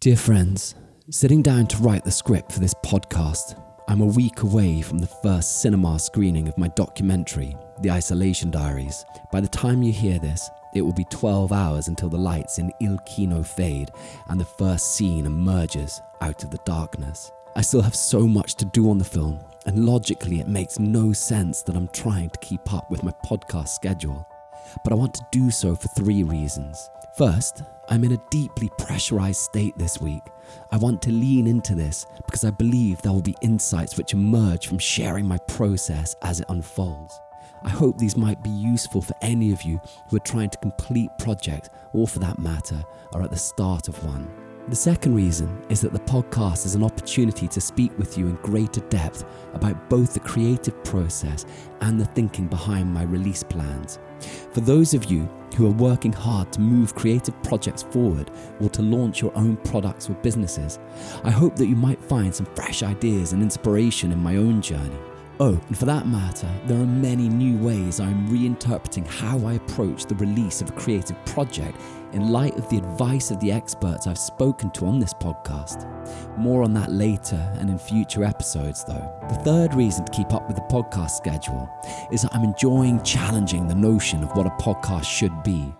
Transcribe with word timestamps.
Dear 0.00 0.16
friends, 0.16 0.76
sitting 1.10 1.42
down 1.42 1.66
to 1.66 1.76
write 1.78 2.04
the 2.04 2.12
script 2.12 2.52
for 2.52 2.60
this 2.60 2.74
podcast, 2.84 3.60
I'm 3.88 4.00
a 4.00 4.06
week 4.06 4.42
away 4.42 4.80
from 4.80 4.98
the 5.00 5.08
first 5.08 5.60
cinema 5.60 5.98
screening 5.98 6.46
of 6.46 6.56
my 6.56 6.68
documentary, 6.68 7.56
The 7.80 7.90
Isolation 7.90 8.52
Diaries. 8.52 9.04
By 9.32 9.40
the 9.40 9.48
time 9.48 9.82
you 9.82 9.92
hear 9.92 10.20
this, 10.20 10.48
it 10.72 10.82
will 10.82 10.92
be 10.92 11.04
12 11.10 11.50
hours 11.50 11.88
until 11.88 12.08
the 12.08 12.16
lights 12.16 12.60
in 12.60 12.70
Il 12.80 12.96
Kino 13.06 13.42
fade 13.42 13.90
and 14.28 14.38
the 14.38 14.44
first 14.44 14.94
scene 14.94 15.26
emerges 15.26 16.00
out 16.20 16.44
of 16.44 16.52
the 16.52 16.60
darkness. 16.64 17.32
I 17.56 17.62
still 17.62 17.82
have 17.82 17.96
so 17.96 18.20
much 18.24 18.54
to 18.54 18.66
do 18.66 18.90
on 18.90 18.98
the 18.98 19.04
film, 19.04 19.40
and 19.66 19.84
logically, 19.84 20.38
it 20.38 20.46
makes 20.46 20.78
no 20.78 21.12
sense 21.12 21.62
that 21.62 21.74
I'm 21.74 21.88
trying 21.88 22.30
to 22.30 22.38
keep 22.38 22.72
up 22.72 22.88
with 22.88 23.02
my 23.02 23.12
podcast 23.26 23.70
schedule. 23.70 24.28
But 24.84 24.92
I 24.92 24.96
want 24.96 25.14
to 25.14 25.26
do 25.32 25.50
so 25.50 25.74
for 25.74 25.88
three 25.88 26.22
reasons. 26.22 26.88
First, 27.16 27.64
I'm 27.90 28.04
in 28.04 28.12
a 28.12 28.22
deeply 28.30 28.70
pressurized 28.78 29.40
state 29.40 29.76
this 29.78 29.98
week. 29.98 30.22
I 30.70 30.76
want 30.76 31.00
to 31.02 31.10
lean 31.10 31.46
into 31.46 31.74
this 31.74 32.04
because 32.26 32.44
I 32.44 32.50
believe 32.50 33.00
there 33.00 33.12
will 33.12 33.22
be 33.22 33.36
insights 33.40 33.96
which 33.96 34.12
emerge 34.12 34.66
from 34.66 34.78
sharing 34.78 35.26
my 35.26 35.38
process 35.48 36.14
as 36.22 36.40
it 36.40 36.46
unfolds. 36.50 37.18
I 37.62 37.70
hope 37.70 37.96
these 37.96 38.16
might 38.16 38.42
be 38.42 38.50
useful 38.50 39.00
for 39.00 39.14
any 39.22 39.52
of 39.52 39.62
you 39.62 39.80
who 40.08 40.16
are 40.16 40.20
trying 40.20 40.50
to 40.50 40.58
complete 40.58 41.10
projects 41.18 41.70
or, 41.92 42.06
for 42.06 42.18
that 42.18 42.38
matter, 42.38 42.84
are 43.14 43.22
at 43.22 43.30
the 43.30 43.36
start 43.36 43.88
of 43.88 44.04
one. 44.04 44.47
The 44.68 44.76
second 44.76 45.14
reason 45.14 45.48
is 45.70 45.80
that 45.80 45.94
the 45.94 45.98
podcast 46.00 46.66
is 46.66 46.74
an 46.74 46.84
opportunity 46.84 47.48
to 47.48 47.58
speak 47.58 47.90
with 47.98 48.18
you 48.18 48.26
in 48.26 48.34
greater 48.42 48.82
depth 48.90 49.24
about 49.54 49.88
both 49.88 50.12
the 50.12 50.20
creative 50.20 50.84
process 50.84 51.46
and 51.80 51.98
the 51.98 52.04
thinking 52.04 52.48
behind 52.48 52.92
my 52.92 53.04
release 53.04 53.42
plans. 53.42 53.98
For 54.52 54.60
those 54.60 54.92
of 54.92 55.06
you 55.06 55.26
who 55.56 55.66
are 55.68 55.70
working 55.70 56.12
hard 56.12 56.52
to 56.52 56.60
move 56.60 56.94
creative 56.94 57.42
projects 57.42 57.82
forward 57.82 58.30
or 58.60 58.68
to 58.68 58.82
launch 58.82 59.22
your 59.22 59.34
own 59.34 59.56
products 59.56 60.10
or 60.10 60.14
businesses, 60.16 60.78
I 61.24 61.30
hope 61.30 61.56
that 61.56 61.68
you 61.68 61.76
might 61.76 62.04
find 62.04 62.34
some 62.34 62.46
fresh 62.54 62.82
ideas 62.82 63.32
and 63.32 63.42
inspiration 63.42 64.12
in 64.12 64.22
my 64.22 64.36
own 64.36 64.60
journey. 64.60 64.98
Oh, 65.40 65.60
and 65.68 65.78
for 65.78 65.84
that 65.84 66.08
matter, 66.08 66.50
there 66.66 66.80
are 66.80 66.86
many 66.86 67.28
new 67.28 67.56
ways 67.58 68.00
I'm 68.00 68.28
reinterpreting 68.28 69.06
how 69.06 69.38
I 69.46 69.52
approach 69.52 70.04
the 70.04 70.16
release 70.16 70.60
of 70.60 70.70
a 70.70 70.72
creative 70.72 71.24
project 71.26 71.80
in 72.12 72.32
light 72.32 72.56
of 72.56 72.68
the 72.68 72.78
advice 72.78 73.30
of 73.30 73.38
the 73.38 73.52
experts 73.52 74.08
I've 74.08 74.18
spoken 74.18 74.72
to 74.72 74.86
on 74.86 74.98
this 74.98 75.14
podcast. 75.14 75.86
More 76.36 76.64
on 76.64 76.74
that 76.74 76.90
later 76.90 77.36
and 77.58 77.70
in 77.70 77.78
future 77.78 78.24
episodes, 78.24 78.84
though. 78.84 79.12
The 79.28 79.36
third 79.44 79.74
reason 79.74 80.04
to 80.06 80.12
keep 80.12 80.32
up 80.32 80.48
with 80.48 80.56
the 80.56 80.62
podcast 80.62 81.10
schedule 81.12 81.70
is 82.10 82.22
that 82.22 82.34
I'm 82.34 82.42
enjoying 82.42 83.00
challenging 83.04 83.68
the 83.68 83.76
notion 83.76 84.24
of 84.24 84.36
what 84.36 84.46
a 84.46 84.62
podcast 84.62 85.04
should 85.04 85.44
be. 85.44 85.72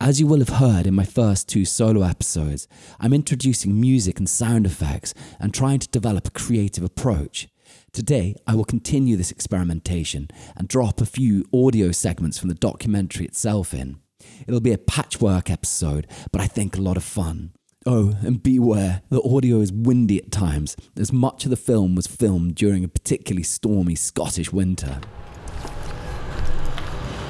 As 0.00 0.18
you 0.18 0.26
will 0.26 0.38
have 0.38 0.48
heard 0.48 0.86
in 0.86 0.94
my 0.94 1.04
first 1.04 1.46
two 1.46 1.66
solo 1.66 2.02
episodes, 2.02 2.68
I'm 3.00 3.12
introducing 3.12 3.78
music 3.78 4.18
and 4.18 4.28
sound 4.28 4.64
effects 4.64 5.12
and 5.38 5.52
trying 5.52 5.80
to 5.80 5.88
develop 5.88 6.26
a 6.26 6.30
creative 6.30 6.84
approach. 6.84 7.48
Today, 7.94 8.34
I 8.44 8.56
will 8.56 8.64
continue 8.64 9.16
this 9.16 9.30
experimentation 9.30 10.28
and 10.56 10.66
drop 10.66 11.00
a 11.00 11.06
few 11.06 11.44
audio 11.54 11.92
segments 11.92 12.36
from 12.36 12.48
the 12.48 12.56
documentary 12.56 13.24
itself 13.24 13.72
in. 13.72 14.00
It'll 14.48 14.58
be 14.58 14.72
a 14.72 14.78
patchwork 14.78 15.48
episode, 15.48 16.08
but 16.32 16.40
I 16.40 16.48
think 16.48 16.76
a 16.76 16.80
lot 16.80 16.96
of 16.96 17.04
fun. 17.04 17.52
Oh, 17.86 18.16
and 18.22 18.42
beware, 18.42 19.02
the 19.10 19.22
audio 19.22 19.60
is 19.60 19.72
windy 19.72 20.18
at 20.18 20.32
times, 20.32 20.74
as 20.96 21.12
much 21.12 21.44
of 21.44 21.50
the 21.50 21.56
film 21.56 21.94
was 21.94 22.08
filmed 22.08 22.56
during 22.56 22.82
a 22.82 22.88
particularly 22.88 23.44
stormy 23.44 23.94
Scottish 23.94 24.52
winter. 24.52 25.00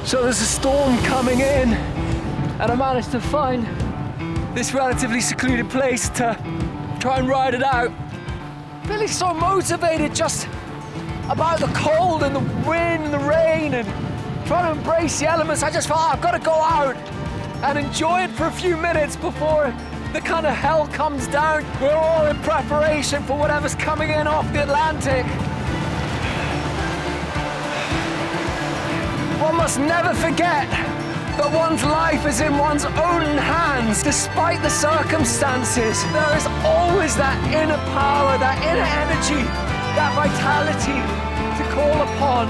So 0.05 0.23
there's 0.23 0.41
a 0.41 0.47
storm 0.47 0.97
coming 1.03 1.41
in, 1.41 1.75
and 1.75 2.73
I 2.73 2.75
managed 2.75 3.11
to 3.11 3.21
find 3.21 3.67
this 4.57 4.73
relatively 4.73 5.21
secluded 5.21 5.69
place 5.69 6.09
to 6.11 6.35
try 7.01 7.19
and 7.19 7.29
ride 7.29 7.53
it 7.53 7.63
out 7.63 7.93
really 8.89 9.07
so 9.07 9.33
motivated 9.33 10.15
just 10.15 10.47
about 11.31 11.59
the 11.59 11.67
cold 11.75 12.23
and 12.23 12.35
the 12.35 12.69
wind 12.69 13.05
and 13.05 13.15
the 13.15 13.19
rain 13.19 13.75
and 13.75 13.87
trying 14.47 14.73
to 14.73 14.79
embrace 14.79 15.19
the 15.21 15.27
elements. 15.27 15.63
I 15.63 15.71
just 15.71 15.89
thought 15.89 16.15
I've 16.15 16.21
got 16.21 16.33
to 16.33 16.39
go 16.39 16.53
out 16.53 16.97
and 17.65 17.79
enjoy 17.79 18.25
it 18.25 18.31
for 18.31 18.45
a 18.45 18.53
few 18.53 18.77
minutes 18.77 19.17
before 19.17 19.75
the 20.13 20.21
kind 20.21 20.47
of 20.47 20.55
hell 20.55 20.87
comes 20.89 21.27
down. 21.29 21.65
We're 21.81 21.95
all 21.95 22.27
in 22.27 22.37
preparation 22.43 23.23
for 23.23 23.39
whatever's 23.39 23.75
coming 23.75 24.11
in 24.11 24.27
off 24.27 24.51
the 24.53 24.63
Atlantic. 24.63 25.25
One 29.41 29.57
must 29.57 29.79
never 29.79 30.15
forget 30.15 30.94
that 31.37 31.51
one's 31.51 31.83
life 31.83 32.27
is 32.31 32.39
in 32.39 32.55
one's 32.55 32.87
own 32.87 33.27
hands 33.35 34.03
despite 34.03 34.63
the 34.63 34.71
circumstances. 34.71 35.99
There 36.15 36.35
is 36.39 36.47
always 36.63 37.19
that 37.19 37.35
inner 37.51 37.79
power, 37.91 38.39
that 38.39 38.63
inner 38.63 38.87
energy, 39.03 39.43
that 39.99 40.15
vitality 40.15 40.95
to 40.95 41.63
call 41.75 41.99
upon, 42.07 42.47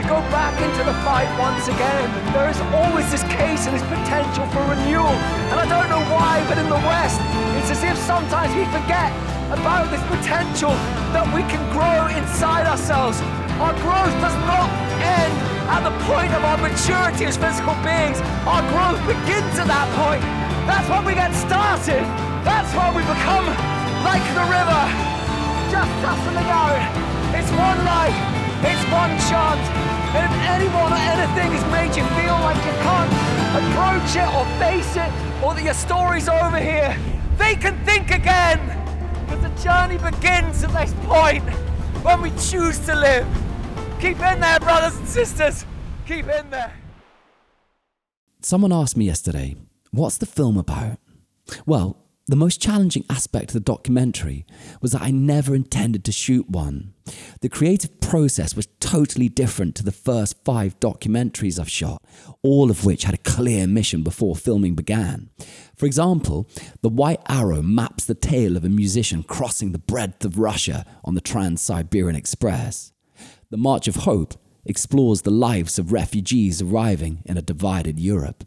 to 0.00 0.02
go 0.08 0.16
back 0.32 0.56
into 0.64 0.80
the 0.80 0.96
fight 1.04 1.28
once 1.36 1.68
again. 1.68 2.08
There 2.32 2.48
is 2.48 2.56
always 2.72 3.04
this 3.12 3.20
case 3.28 3.68
and 3.68 3.76
this 3.76 3.84
potential 3.84 4.48
for 4.48 4.64
renewal. 4.64 5.12
And 5.52 5.60
I 5.60 5.68
don't 5.68 5.92
know 5.92 6.04
why, 6.08 6.40
but 6.48 6.56
in 6.56 6.72
the 6.72 6.80
West, 6.88 7.20
it's 7.60 7.68
as 7.68 7.84
if 7.84 8.00
sometimes 8.00 8.56
we 8.56 8.64
forget 8.72 9.12
about 9.52 9.92
this 9.92 10.00
potential 10.08 10.72
that 11.12 11.28
we 11.36 11.44
can 11.52 11.60
grow 11.68 12.08
inside 12.08 12.64
ourselves. 12.64 13.20
Our 13.60 13.76
growth 13.84 14.16
does 14.24 14.36
not 14.48 14.72
end 15.04 15.51
at 15.72 15.80
the 15.88 15.94
point 16.04 16.28
of 16.36 16.44
our 16.44 16.60
maturity 16.60 17.24
as 17.24 17.40
physical 17.40 17.72
beings, 17.80 18.20
our 18.44 18.60
growth 18.76 19.00
begins 19.08 19.56
at 19.56 19.72
that 19.72 19.88
point. 19.96 20.20
That's 20.68 20.84
when 20.84 21.00
we 21.08 21.16
get 21.16 21.32
started. 21.32 22.04
That's 22.44 22.68
when 22.76 22.92
we 22.92 23.00
become 23.08 23.48
like 24.04 24.20
the 24.36 24.44
river, 24.52 24.82
just 25.72 25.88
hustling 26.04 26.44
out. 26.52 26.76
It's 27.32 27.48
one 27.56 27.80
life, 27.88 28.12
it's 28.60 28.84
one 28.92 29.16
chance. 29.32 29.64
And 30.12 30.28
if 30.28 30.34
anyone 30.52 30.92
or 30.92 31.02
anything 31.08 31.56
has 31.56 31.64
made 31.72 31.96
you 31.96 32.04
feel 32.20 32.36
like 32.44 32.60
you 32.68 32.76
can't 32.84 33.12
approach 33.56 34.12
it 34.12 34.28
or 34.28 34.44
face 34.60 34.92
it, 34.92 35.08
or 35.40 35.56
that 35.56 35.64
your 35.64 35.72
story's 35.72 36.28
over 36.28 36.60
here, 36.60 36.92
they 37.38 37.56
can 37.56 37.72
think 37.88 38.10
again. 38.10 38.60
Because 39.24 39.40
the 39.40 39.54
journey 39.64 39.96
begins 39.96 40.64
at 40.64 40.72
this 40.76 40.92
point 41.08 41.48
when 42.04 42.20
we 42.20 42.28
choose 42.36 42.78
to 42.80 42.94
live. 42.94 43.41
Keep 44.02 44.18
in 44.18 44.40
there, 44.40 44.58
brothers 44.58 44.98
and 44.98 45.06
sisters. 45.06 45.64
Keep 46.08 46.26
in 46.26 46.50
there. 46.50 46.72
Someone 48.40 48.72
asked 48.72 48.96
me 48.96 49.04
yesterday, 49.04 49.54
what's 49.92 50.18
the 50.18 50.26
film 50.26 50.56
about? 50.56 50.98
Well, 51.66 51.96
the 52.26 52.34
most 52.34 52.60
challenging 52.60 53.04
aspect 53.08 53.50
of 53.50 53.52
the 53.52 53.60
documentary 53.60 54.44
was 54.80 54.90
that 54.90 55.02
I 55.02 55.12
never 55.12 55.54
intended 55.54 56.04
to 56.06 56.10
shoot 56.10 56.50
one. 56.50 56.94
The 57.42 57.48
creative 57.48 58.00
process 58.00 58.56
was 58.56 58.66
totally 58.80 59.28
different 59.28 59.76
to 59.76 59.84
the 59.84 59.92
first 59.92 60.44
five 60.44 60.80
documentaries 60.80 61.60
I've 61.60 61.70
shot, 61.70 62.02
all 62.42 62.72
of 62.72 62.84
which 62.84 63.04
had 63.04 63.14
a 63.14 63.18
clear 63.18 63.68
mission 63.68 64.02
before 64.02 64.34
filming 64.34 64.74
began. 64.74 65.30
For 65.76 65.86
example, 65.86 66.48
The 66.80 66.88
White 66.88 67.22
Arrow 67.28 67.62
maps 67.62 68.04
the 68.04 68.16
tale 68.16 68.56
of 68.56 68.64
a 68.64 68.68
musician 68.68 69.22
crossing 69.22 69.70
the 69.70 69.78
breadth 69.78 70.24
of 70.24 70.40
Russia 70.40 70.84
on 71.04 71.14
the 71.14 71.20
Trans 71.20 71.62
Siberian 71.62 72.16
Express. 72.16 72.92
The 73.52 73.58
March 73.58 73.86
of 73.86 73.96
Hope 73.96 74.32
explores 74.64 75.20
the 75.20 75.30
lives 75.30 75.78
of 75.78 75.92
refugees 75.92 76.62
arriving 76.62 77.22
in 77.26 77.36
a 77.36 77.42
divided 77.42 78.00
Europe. 78.00 78.44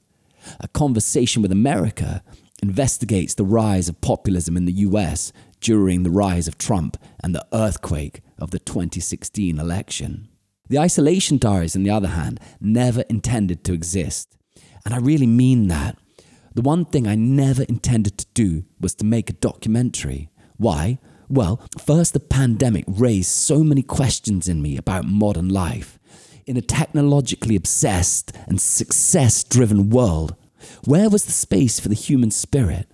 A 0.59 0.67
Conversation 0.67 1.43
with 1.43 1.51
America 1.51 2.23
investigates 2.63 3.35
the 3.35 3.45
rise 3.45 3.87
of 3.87 4.01
populism 4.01 4.57
in 4.57 4.65
the 4.65 4.81
US 4.87 5.31
during 5.61 6.01
the 6.01 6.09
rise 6.09 6.47
of 6.47 6.57
Trump 6.57 6.97
and 7.23 7.35
the 7.35 7.45
earthquake 7.53 8.21
of 8.39 8.49
the 8.49 8.57
2016 8.57 9.59
election. 9.59 10.27
The 10.69 10.79
Isolation 10.79 11.37
Diaries, 11.37 11.75
on 11.75 11.83
the 11.83 11.91
other 11.91 12.07
hand, 12.07 12.39
never 12.59 13.01
intended 13.01 13.63
to 13.65 13.73
exist. 13.73 14.35
And 14.85 14.95
I 14.95 14.97
really 14.97 15.27
mean 15.27 15.67
that. 15.67 15.99
The 16.55 16.63
one 16.63 16.83
thing 16.83 17.05
I 17.05 17.13
never 17.13 17.61
intended 17.61 18.17
to 18.17 18.25
do 18.33 18.63
was 18.79 18.95
to 18.95 19.05
make 19.05 19.29
a 19.29 19.33
documentary. 19.33 20.31
Why? 20.57 20.97
Well, 21.29 21.61
first, 21.79 22.13
the 22.13 22.19
pandemic 22.19 22.85
raised 22.87 23.31
so 23.31 23.63
many 23.63 23.81
questions 23.81 24.47
in 24.47 24.61
me 24.61 24.77
about 24.77 25.05
modern 25.05 25.49
life. 25.49 25.99
In 26.45 26.57
a 26.57 26.61
technologically 26.61 27.55
obsessed 27.55 28.31
and 28.47 28.61
success 28.61 29.43
driven 29.43 29.89
world, 29.89 30.35
where 30.85 31.09
was 31.09 31.25
the 31.25 31.31
space 31.31 31.79
for 31.79 31.89
the 31.89 31.95
human 31.95 32.31
spirit? 32.31 32.91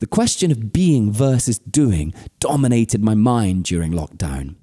The 0.00 0.06
question 0.06 0.50
of 0.50 0.72
being 0.72 1.10
versus 1.10 1.58
doing 1.58 2.12
dominated 2.38 3.02
my 3.02 3.14
mind 3.14 3.64
during 3.64 3.92
lockdown. 3.92 4.56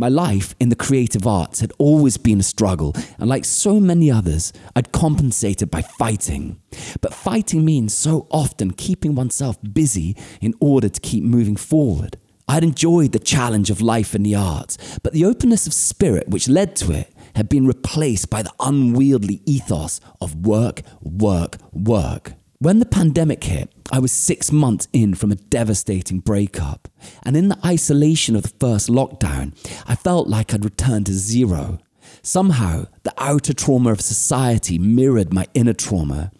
My 0.00 0.08
life 0.08 0.54
in 0.60 0.68
the 0.68 0.76
creative 0.76 1.26
arts 1.26 1.58
had 1.58 1.72
always 1.76 2.16
been 2.16 2.38
a 2.38 2.44
struggle, 2.44 2.94
and 3.18 3.28
like 3.28 3.44
so 3.44 3.80
many 3.80 4.10
others, 4.10 4.52
I'd 4.76 4.92
compensated 4.92 5.72
by 5.72 5.82
fighting. 5.82 6.60
But 7.00 7.12
fighting 7.12 7.64
means 7.64 7.94
so 7.94 8.28
often 8.30 8.70
keeping 8.70 9.16
oneself 9.16 9.58
busy 9.60 10.16
in 10.40 10.54
order 10.60 10.88
to 10.88 11.00
keep 11.00 11.24
moving 11.24 11.56
forward. 11.56 12.16
I'd 12.48 12.64
enjoyed 12.64 13.12
the 13.12 13.18
challenge 13.18 13.68
of 13.68 13.82
life 13.82 14.14
in 14.14 14.22
the 14.22 14.34
arts, 14.34 14.78
but 15.02 15.12
the 15.12 15.26
openness 15.26 15.66
of 15.66 15.74
spirit 15.74 16.28
which 16.28 16.48
led 16.48 16.74
to 16.76 16.92
it 16.92 17.12
had 17.36 17.48
been 17.48 17.66
replaced 17.66 18.30
by 18.30 18.42
the 18.42 18.52
unwieldy 18.58 19.42
ethos 19.44 20.00
of 20.20 20.46
work, 20.46 20.82
work, 21.02 21.56
work. 21.72 22.32
When 22.58 22.80
the 22.80 22.86
pandemic 22.86 23.44
hit, 23.44 23.70
I 23.92 24.00
was 24.00 24.10
six 24.10 24.50
months 24.50 24.88
in 24.92 25.14
from 25.14 25.30
a 25.30 25.36
devastating 25.36 26.18
breakup, 26.20 26.88
and 27.22 27.36
in 27.36 27.48
the 27.48 27.58
isolation 27.64 28.34
of 28.34 28.42
the 28.42 28.54
first 28.58 28.88
lockdown, 28.88 29.52
I 29.86 29.94
felt 29.94 30.26
like 30.26 30.52
I'd 30.52 30.64
returned 30.64 31.06
to 31.06 31.12
zero. 31.12 31.78
Somehow, 32.22 32.86
the 33.02 33.14
outer 33.18 33.52
trauma 33.52 33.92
of 33.92 34.00
society 34.00 34.78
mirrored 34.78 35.32
my 35.32 35.46
inner 35.54 35.72
trauma. 35.72 36.30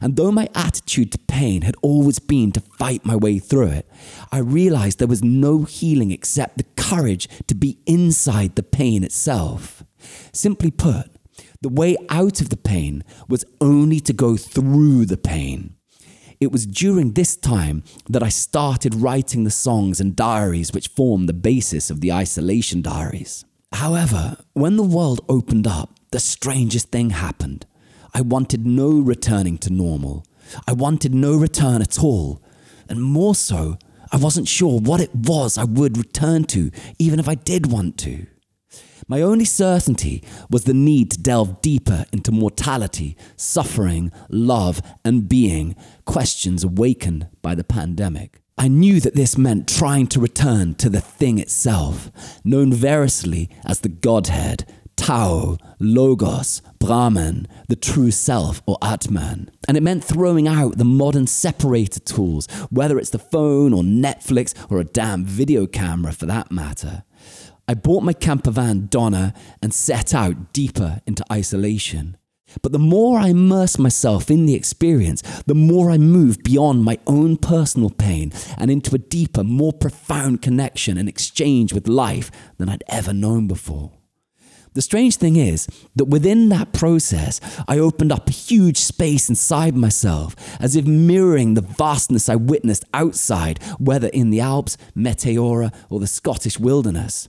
And 0.00 0.16
though 0.16 0.32
my 0.32 0.48
attitude 0.54 1.12
to 1.12 1.18
pain 1.18 1.62
had 1.62 1.76
always 1.82 2.18
been 2.18 2.52
to 2.52 2.60
fight 2.60 3.04
my 3.04 3.16
way 3.16 3.38
through 3.38 3.68
it, 3.68 3.88
I 4.32 4.38
realized 4.38 4.98
there 4.98 5.08
was 5.08 5.22
no 5.22 5.62
healing 5.64 6.10
except 6.10 6.58
the 6.58 6.64
courage 6.76 7.28
to 7.46 7.54
be 7.54 7.78
inside 7.86 8.56
the 8.56 8.62
pain 8.62 9.04
itself. 9.04 9.84
Simply 10.32 10.70
put, 10.70 11.10
the 11.60 11.68
way 11.68 11.96
out 12.08 12.40
of 12.40 12.50
the 12.50 12.56
pain 12.56 13.04
was 13.28 13.44
only 13.60 14.00
to 14.00 14.12
go 14.12 14.36
through 14.36 15.06
the 15.06 15.16
pain. 15.16 15.74
It 16.40 16.52
was 16.52 16.66
during 16.66 17.12
this 17.12 17.36
time 17.36 17.82
that 18.08 18.22
I 18.22 18.28
started 18.28 18.94
writing 18.94 19.42
the 19.42 19.50
songs 19.50 20.00
and 20.00 20.14
diaries 20.14 20.72
which 20.72 20.88
form 20.88 21.26
the 21.26 21.32
basis 21.32 21.90
of 21.90 22.00
the 22.00 22.12
Isolation 22.12 22.80
Diaries. 22.80 23.44
However, 23.72 24.38
when 24.54 24.76
the 24.76 24.82
world 24.82 25.20
opened 25.28 25.66
up, 25.66 25.94
the 26.10 26.20
strangest 26.20 26.88
thing 26.88 27.10
happened. 27.10 27.66
I 28.14 28.22
wanted 28.22 28.66
no 28.66 28.90
returning 28.90 29.58
to 29.58 29.72
normal. 29.72 30.24
I 30.66 30.72
wanted 30.72 31.14
no 31.14 31.36
return 31.36 31.82
at 31.82 32.02
all. 32.02 32.42
And 32.88 33.02
more 33.02 33.34
so, 33.34 33.78
I 34.10 34.16
wasn't 34.16 34.48
sure 34.48 34.80
what 34.80 35.00
it 35.00 35.14
was 35.14 35.58
I 35.58 35.64
would 35.64 35.98
return 35.98 36.44
to, 36.44 36.70
even 36.98 37.20
if 37.20 37.28
I 37.28 37.34
did 37.34 37.70
want 37.70 37.98
to. 37.98 38.26
My 39.06 39.22
only 39.22 39.44
certainty 39.44 40.22
was 40.50 40.64
the 40.64 40.74
need 40.74 41.10
to 41.12 41.18
delve 41.18 41.60
deeper 41.62 42.04
into 42.12 42.32
mortality, 42.32 43.16
suffering, 43.36 44.12
love, 44.28 44.82
and 45.04 45.28
being, 45.28 45.76
questions 46.04 46.64
awakened 46.64 47.28
by 47.42 47.54
the 47.54 47.64
pandemic. 47.64 48.42
I 48.60 48.66
knew 48.66 48.98
that 49.00 49.14
this 49.14 49.38
meant 49.38 49.68
trying 49.68 50.08
to 50.08 50.20
return 50.20 50.74
to 50.76 50.90
the 50.90 51.00
thing 51.00 51.38
itself, 51.38 52.10
known 52.44 52.72
variously 52.72 53.48
as 53.64 53.80
the 53.80 53.88
Godhead, 53.88 54.66
Tao, 54.96 55.58
Logos, 55.78 56.60
Brahman, 56.80 57.46
the 57.68 57.76
true 57.76 58.10
self, 58.10 58.60
or 58.66 58.76
Atman. 58.82 59.50
And 59.68 59.76
it 59.76 59.82
meant 59.84 60.02
throwing 60.02 60.48
out 60.48 60.76
the 60.76 60.84
modern 60.84 61.28
separator 61.28 62.00
tools, 62.00 62.46
whether 62.68 62.98
it's 62.98 63.10
the 63.10 63.18
phone 63.20 63.72
or 63.72 63.82
Netflix 63.84 64.54
or 64.68 64.80
a 64.80 64.84
damn 64.84 65.24
video 65.24 65.66
camera 65.66 66.12
for 66.12 66.26
that 66.26 66.50
matter. 66.50 67.04
I 67.68 67.74
bought 67.74 68.02
my 68.02 68.12
camper 68.12 68.50
van 68.50 68.88
Donna 68.90 69.34
and 69.62 69.72
set 69.72 70.12
out 70.12 70.52
deeper 70.52 71.00
into 71.06 71.24
isolation. 71.32 72.17
But 72.62 72.72
the 72.72 72.78
more 72.78 73.18
I 73.18 73.28
immerse 73.28 73.78
myself 73.78 74.30
in 74.30 74.46
the 74.46 74.54
experience, 74.54 75.22
the 75.46 75.54
more 75.54 75.90
I 75.90 75.98
move 75.98 76.42
beyond 76.42 76.84
my 76.84 76.98
own 77.06 77.36
personal 77.36 77.90
pain 77.90 78.32
and 78.56 78.70
into 78.70 78.94
a 78.94 78.98
deeper, 78.98 79.44
more 79.44 79.72
profound 79.72 80.42
connection 80.42 80.96
and 80.96 81.08
exchange 81.08 81.72
with 81.72 81.88
life 81.88 82.30
than 82.56 82.68
I'd 82.68 82.84
ever 82.88 83.12
known 83.12 83.46
before. 83.46 83.92
The 84.74 84.82
strange 84.82 85.16
thing 85.16 85.36
is 85.36 85.66
that 85.96 86.04
within 86.04 86.50
that 86.50 86.72
process, 86.72 87.40
I 87.66 87.78
opened 87.78 88.12
up 88.12 88.28
a 88.28 88.32
huge 88.32 88.78
space 88.78 89.28
inside 89.28 89.74
myself, 89.74 90.36
as 90.60 90.76
if 90.76 90.86
mirroring 90.86 91.54
the 91.54 91.62
vastness 91.62 92.28
I 92.28 92.36
witnessed 92.36 92.84
outside, 92.94 93.62
whether 93.78 94.08
in 94.08 94.30
the 94.30 94.40
Alps, 94.40 94.76
Meteora, 94.94 95.74
or 95.90 96.00
the 96.00 96.06
Scottish 96.06 96.60
wilderness. 96.60 97.28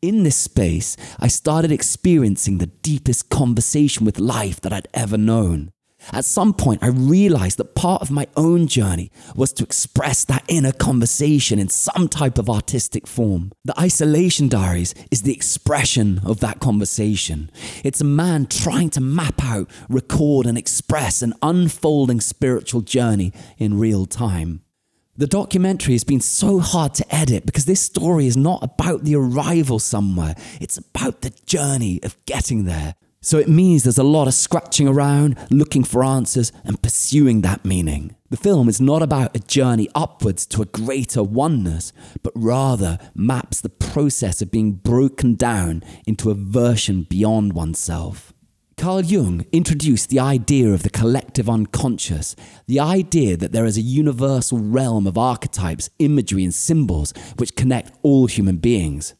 In 0.00 0.22
this 0.22 0.36
space, 0.36 0.96
I 1.18 1.26
started 1.26 1.72
experiencing 1.72 2.58
the 2.58 2.66
deepest 2.66 3.30
conversation 3.30 4.06
with 4.06 4.20
life 4.20 4.60
that 4.60 4.72
I'd 4.72 4.86
ever 4.94 5.18
known. 5.18 5.72
At 6.12 6.24
some 6.24 6.54
point, 6.54 6.84
I 6.84 6.86
realized 6.86 7.58
that 7.58 7.74
part 7.74 8.00
of 8.00 8.12
my 8.12 8.28
own 8.36 8.68
journey 8.68 9.10
was 9.34 9.52
to 9.54 9.64
express 9.64 10.24
that 10.26 10.44
inner 10.46 10.70
conversation 10.70 11.58
in 11.58 11.68
some 11.68 12.06
type 12.06 12.38
of 12.38 12.48
artistic 12.48 13.08
form. 13.08 13.50
The 13.64 13.78
Isolation 13.78 14.48
Diaries 14.48 14.94
is 15.10 15.22
the 15.22 15.34
expression 15.34 16.20
of 16.24 16.38
that 16.38 16.60
conversation. 16.60 17.50
It's 17.82 18.00
a 18.00 18.04
man 18.04 18.46
trying 18.46 18.90
to 18.90 19.00
map 19.00 19.42
out, 19.42 19.68
record, 19.88 20.46
and 20.46 20.56
express 20.56 21.22
an 21.22 21.34
unfolding 21.42 22.20
spiritual 22.20 22.82
journey 22.82 23.32
in 23.58 23.80
real 23.80 24.06
time. 24.06 24.62
The 25.18 25.26
documentary 25.26 25.94
has 25.94 26.04
been 26.04 26.20
so 26.20 26.60
hard 26.60 26.94
to 26.94 27.14
edit 27.14 27.44
because 27.44 27.64
this 27.64 27.80
story 27.80 28.28
is 28.28 28.36
not 28.36 28.62
about 28.62 29.02
the 29.02 29.16
arrival 29.16 29.80
somewhere, 29.80 30.36
it's 30.60 30.78
about 30.78 31.22
the 31.22 31.30
journey 31.44 31.98
of 32.04 32.16
getting 32.24 32.66
there. 32.66 32.94
So 33.20 33.36
it 33.38 33.48
means 33.48 33.82
there's 33.82 33.98
a 33.98 34.04
lot 34.04 34.28
of 34.28 34.34
scratching 34.34 34.86
around, 34.86 35.36
looking 35.50 35.82
for 35.82 36.04
answers, 36.04 36.52
and 36.62 36.80
pursuing 36.80 37.40
that 37.40 37.64
meaning. 37.64 38.14
The 38.30 38.36
film 38.36 38.68
is 38.68 38.80
not 38.80 39.02
about 39.02 39.34
a 39.34 39.40
journey 39.40 39.88
upwards 39.92 40.46
to 40.46 40.62
a 40.62 40.66
greater 40.66 41.24
oneness, 41.24 41.92
but 42.22 42.32
rather 42.36 43.00
maps 43.16 43.60
the 43.60 43.70
process 43.70 44.40
of 44.40 44.52
being 44.52 44.74
broken 44.74 45.34
down 45.34 45.82
into 46.06 46.30
a 46.30 46.34
version 46.34 47.02
beyond 47.02 47.54
oneself. 47.54 48.32
Carl 48.78 49.00
Jung 49.00 49.44
introduced 49.50 50.08
the 50.08 50.20
idea 50.20 50.68
of 50.68 50.84
the 50.84 50.88
collective 50.88 51.50
unconscious, 51.50 52.36
the 52.68 52.78
idea 52.78 53.36
that 53.36 53.50
there 53.50 53.64
is 53.64 53.76
a 53.76 53.80
universal 53.80 54.58
realm 54.60 55.04
of 55.08 55.18
archetypes, 55.18 55.90
imagery, 55.98 56.44
and 56.44 56.54
symbols 56.54 57.12
which 57.38 57.56
connect 57.56 57.90
all 58.02 58.28
human 58.28 58.58
beings. 58.58 59.14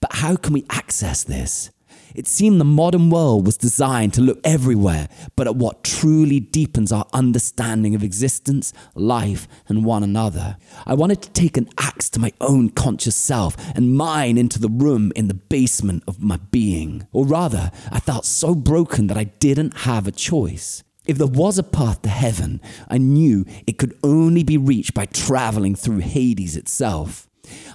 But 0.00 0.14
how 0.14 0.36
can 0.36 0.54
we 0.54 0.64
access 0.70 1.22
this? 1.22 1.70
It 2.14 2.28
seemed 2.28 2.60
the 2.60 2.64
modern 2.64 3.10
world 3.10 3.44
was 3.44 3.56
designed 3.56 4.14
to 4.14 4.20
look 4.20 4.38
everywhere 4.44 5.08
but 5.34 5.48
at 5.48 5.56
what 5.56 5.82
truly 5.82 6.38
deepens 6.38 6.92
our 6.92 7.06
understanding 7.12 7.94
of 7.94 8.04
existence, 8.04 8.72
life, 8.94 9.48
and 9.68 9.84
one 9.84 10.04
another. 10.04 10.56
I 10.86 10.94
wanted 10.94 11.22
to 11.22 11.30
take 11.30 11.56
an 11.56 11.68
axe 11.76 12.08
to 12.10 12.20
my 12.20 12.32
own 12.40 12.70
conscious 12.70 13.16
self 13.16 13.56
and 13.74 13.96
mine 13.96 14.38
into 14.38 14.60
the 14.60 14.68
room 14.68 15.12
in 15.16 15.26
the 15.26 15.34
basement 15.34 16.04
of 16.06 16.22
my 16.22 16.36
being. 16.50 17.06
Or 17.12 17.26
rather, 17.26 17.72
I 17.90 17.98
felt 17.98 18.24
so 18.24 18.54
broken 18.54 19.08
that 19.08 19.18
I 19.18 19.24
didn't 19.24 19.78
have 19.78 20.06
a 20.06 20.12
choice. 20.12 20.84
If 21.06 21.18
there 21.18 21.26
was 21.26 21.58
a 21.58 21.62
path 21.62 22.02
to 22.02 22.08
heaven, 22.08 22.60
I 22.88 22.98
knew 22.98 23.44
it 23.66 23.76
could 23.76 23.98
only 24.02 24.42
be 24.42 24.56
reached 24.56 24.94
by 24.94 25.06
traveling 25.06 25.74
through 25.74 25.98
Hades 25.98 26.56
itself. 26.56 27.28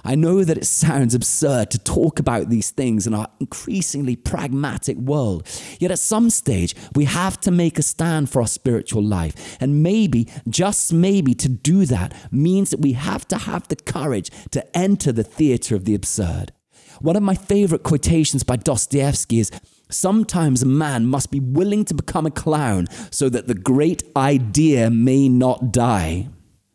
I 0.04 0.14
know 0.14 0.44
that 0.44 0.58
it 0.58 0.66
sounds 0.66 1.14
absurd 1.14 1.70
to 1.70 1.78
talk 1.78 2.18
about 2.18 2.48
these 2.48 2.70
things 2.70 3.06
in 3.06 3.14
our 3.14 3.28
increasingly 3.40 4.16
pragmatic 4.16 4.96
world, 4.96 5.46
yet 5.78 5.90
at 5.90 5.98
some 5.98 6.30
stage 6.30 6.74
we 6.94 7.04
have 7.04 7.40
to 7.42 7.50
make 7.50 7.78
a 7.78 7.82
stand 7.82 8.30
for 8.30 8.40
our 8.40 8.48
spiritual 8.48 9.02
life. 9.02 9.56
And 9.60 9.82
maybe, 9.82 10.28
just 10.48 10.92
maybe, 10.92 11.34
to 11.34 11.48
do 11.48 11.86
that 11.86 12.14
means 12.32 12.70
that 12.70 12.80
we 12.80 12.92
have 12.92 13.26
to 13.28 13.38
have 13.38 13.68
the 13.68 13.76
courage 13.76 14.30
to 14.50 14.76
enter 14.76 15.12
the 15.12 15.24
theater 15.24 15.74
of 15.74 15.84
the 15.84 15.94
absurd. 15.94 16.52
One 17.00 17.16
of 17.16 17.22
my 17.22 17.34
favorite 17.34 17.82
quotations 17.82 18.42
by 18.42 18.56
Dostoevsky 18.56 19.40
is 19.40 19.50
Sometimes 19.90 20.62
a 20.62 20.66
man 20.66 21.06
must 21.06 21.30
be 21.30 21.40
willing 21.40 21.84
to 21.86 21.94
become 21.94 22.24
a 22.24 22.30
clown 22.30 22.86
so 23.10 23.28
that 23.28 23.48
the 23.48 23.54
great 23.54 24.04
idea 24.16 24.88
may 24.88 25.28
not 25.28 25.72
die. 25.72 26.28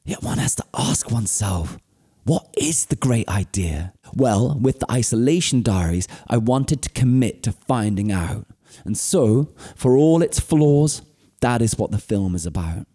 Yet 0.03 0.21
one 0.21 0.37
has 0.37 0.55
to 0.55 0.65
ask 0.73 1.09
oneself, 1.09 1.77
what 2.25 2.47
is 2.57 2.87
the 2.87 2.95
great 2.95 3.29
idea? 3.29 3.93
Well, 4.15 4.57
with 4.59 4.79
the 4.79 4.91
isolation 4.91 5.61
diaries, 5.61 6.07
I 6.27 6.37
wanted 6.37 6.81
to 6.81 6.89
commit 6.89 7.43
to 7.43 7.51
finding 7.51 8.11
out. 8.11 8.47
And 8.83 8.97
so, 8.97 9.53
for 9.75 9.95
all 9.95 10.23
its 10.23 10.39
flaws, 10.39 11.03
that 11.41 11.61
is 11.61 11.77
what 11.77 11.91
the 11.91 11.99
film 11.99 12.33
is 12.33 12.47
about. 12.47 12.87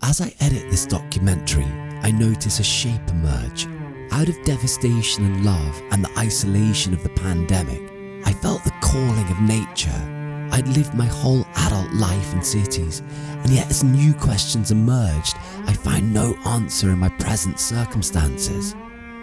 As 0.00 0.20
I 0.20 0.32
edit 0.38 0.70
this 0.70 0.86
documentary, 0.86 1.66
I 2.02 2.12
notice 2.12 2.60
a 2.60 2.64
shape 2.64 3.08
emerge. 3.08 3.66
Out 4.12 4.28
of 4.28 4.42
devastation 4.44 5.24
and 5.24 5.44
love 5.44 5.82
and 5.90 6.04
the 6.04 6.18
isolation 6.18 6.94
of 6.94 7.02
the 7.02 7.08
pandemic, 7.10 7.82
I 8.24 8.32
felt 8.32 8.62
the 8.62 8.74
calling 8.80 9.28
of 9.28 9.40
nature 9.40 10.19
I'd 10.52 10.68
lived 10.68 10.94
my 10.94 11.06
whole 11.06 11.46
adult 11.56 11.92
life 11.92 12.32
in 12.32 12.42
cities, 12.42 13.02
and 13.42 13.50
yet 13.50 13.70
as 13.70 13.84
new 13.84 14.12
questions 14.14 14.70
emerged, 14.70 15.36
I 15.66 15.72
found 15.72 16.12
no 16.12 16.34
answer 16.46 16.90
in 16.90 16.98
my 16.98 17.08
present 17.08 17.58
circumstances. 17.60 18.74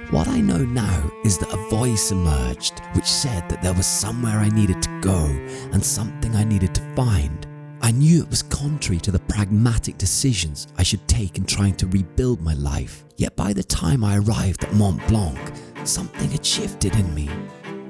What 0.10 0.29
I 0.29 0.39
know 0.39 0.63
now 0.63 1.12
is 1.25 1.38
that 1.39 1.53
a 1.53 1.69
voice 1.69 2.12
emerged 2.12 2.79
which 2.93 3.05
said 3.05 3.50
that 3.50 3.62
there 3.62 3.74
was 3.74 3.86
somewhere 3.86 4.39
I 4.39 4.48
needed 4.48 4.81
to 4.84 5.01
go 5.01 5.25
and 5.74 5.84
something 5.84 6.34
I 6.34 6.46
needed 6.46 6.74
to 6.75 6.96
find. 6.96 7.46
I 7.81 7.91
knew 7.91 8.24
it 8.24 8.29
was 8.29 8.41
contrary 8.41 9.00
to 9.01 9.12
the 9.12 9.19
pragmatic 9.19 9.98
decisions 9.98 10.67
I 10.77 10.84
should 10.84 11.05
take 11.10 11.38
in 11.38 11.46
trying 11.46 11.75
to 11.75 11.88
rebuild 11.88 12.41
my 12.41 12.53
life. 12.53 13.03
Yet 13.17 13.36
by 13.36 13.51
the 13.51 13.63
time 13.63 14.03
I 14.03 14.17
arrived 14.17 14.63
at 14.63 14.74
Mont 14.74 15.05
Blanc, 15.07 15.39
something 15.84 16.29
had 16.31 16.46
shifted 16.46 16.96
in 16.96 17.13
me. 17.13 17.29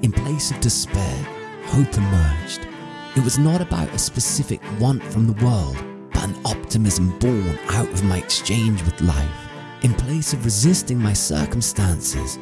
In 0.01 0.11
place 0.11 0.49
of 0.51 0.59
despair, 0.59 1.23
hope 1.65 1.95
emerged. 1.95 2.67
It 3.15 3.23
was 3.23 3.39
not 3.39 3.61
about 3.61 3.93
a 3.93 3.99
specific 3.99 4.61
want 4.79 5.03
from 5.03 5.27
the 5.27 5.45
world, 5.45 5.77
but 6.13 6.23
an 6.23 6.35
optimism 6.45 7.17
born 7.19 7.57
out 7.69 7.89
of 7.89 8.03
my 8.03 8.17
exchange 8.17 8.83
with 8.83 9.01
life. 9.01 9.49
In 9.83 9.93
place 9.93 10.33
of 10.33 10.45
resisting 10.45 10.99
my 10.99 11.13
circumstances, 11.13 12.37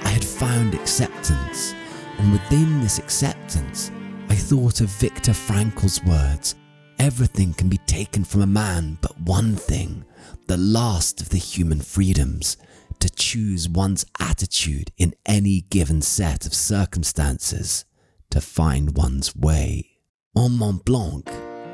I 0.00 0.08
had 0.08 0.24
found 0.24 0.74
acceptance, 0.74 1.74
and 2.18 2.32
within 2.32 2.80
this 2.80 2.98
acceptance, 2.98 3.90
I 4.28 4.34
thought 4.34 4.80
of 4.80 4.88
Viktor 4.90 5.32
Frankl's 5.32 6.02
words 6.04 6.54
Everything 6.98 7.54
can 7.54 7.68
be 7.68 7.78
taken 7.78 8.24
from 8.24 8.42
a 8.42 8.46
man 8.46 8.98
but 9.00 9.20
one 9.20 9.54
thing, 9.54 10.04
the 10.46 10.56
last 10.56 11.20
of 11.20 11.28
the 11.28 11.38
human 11.38 11.80
freedoms, 11.80 12.56
to 12.98 13.08
choose 13.08 13.68
one's 13.68 14.04
attitude 14.18 14.90
in 14.98 15.14
any 15.24 15.60
given 15.70 16.02
set 16.02 16.44
of 16.44 16.54
circumstances, 16.54 17.84
to 18.30 18.40
find 18.40 18.96
one's 18.96 19.36
way. 19.36 19.87
On 20.38 20.56
Mont 20.56 20.84
Blanc, 20.84 21.28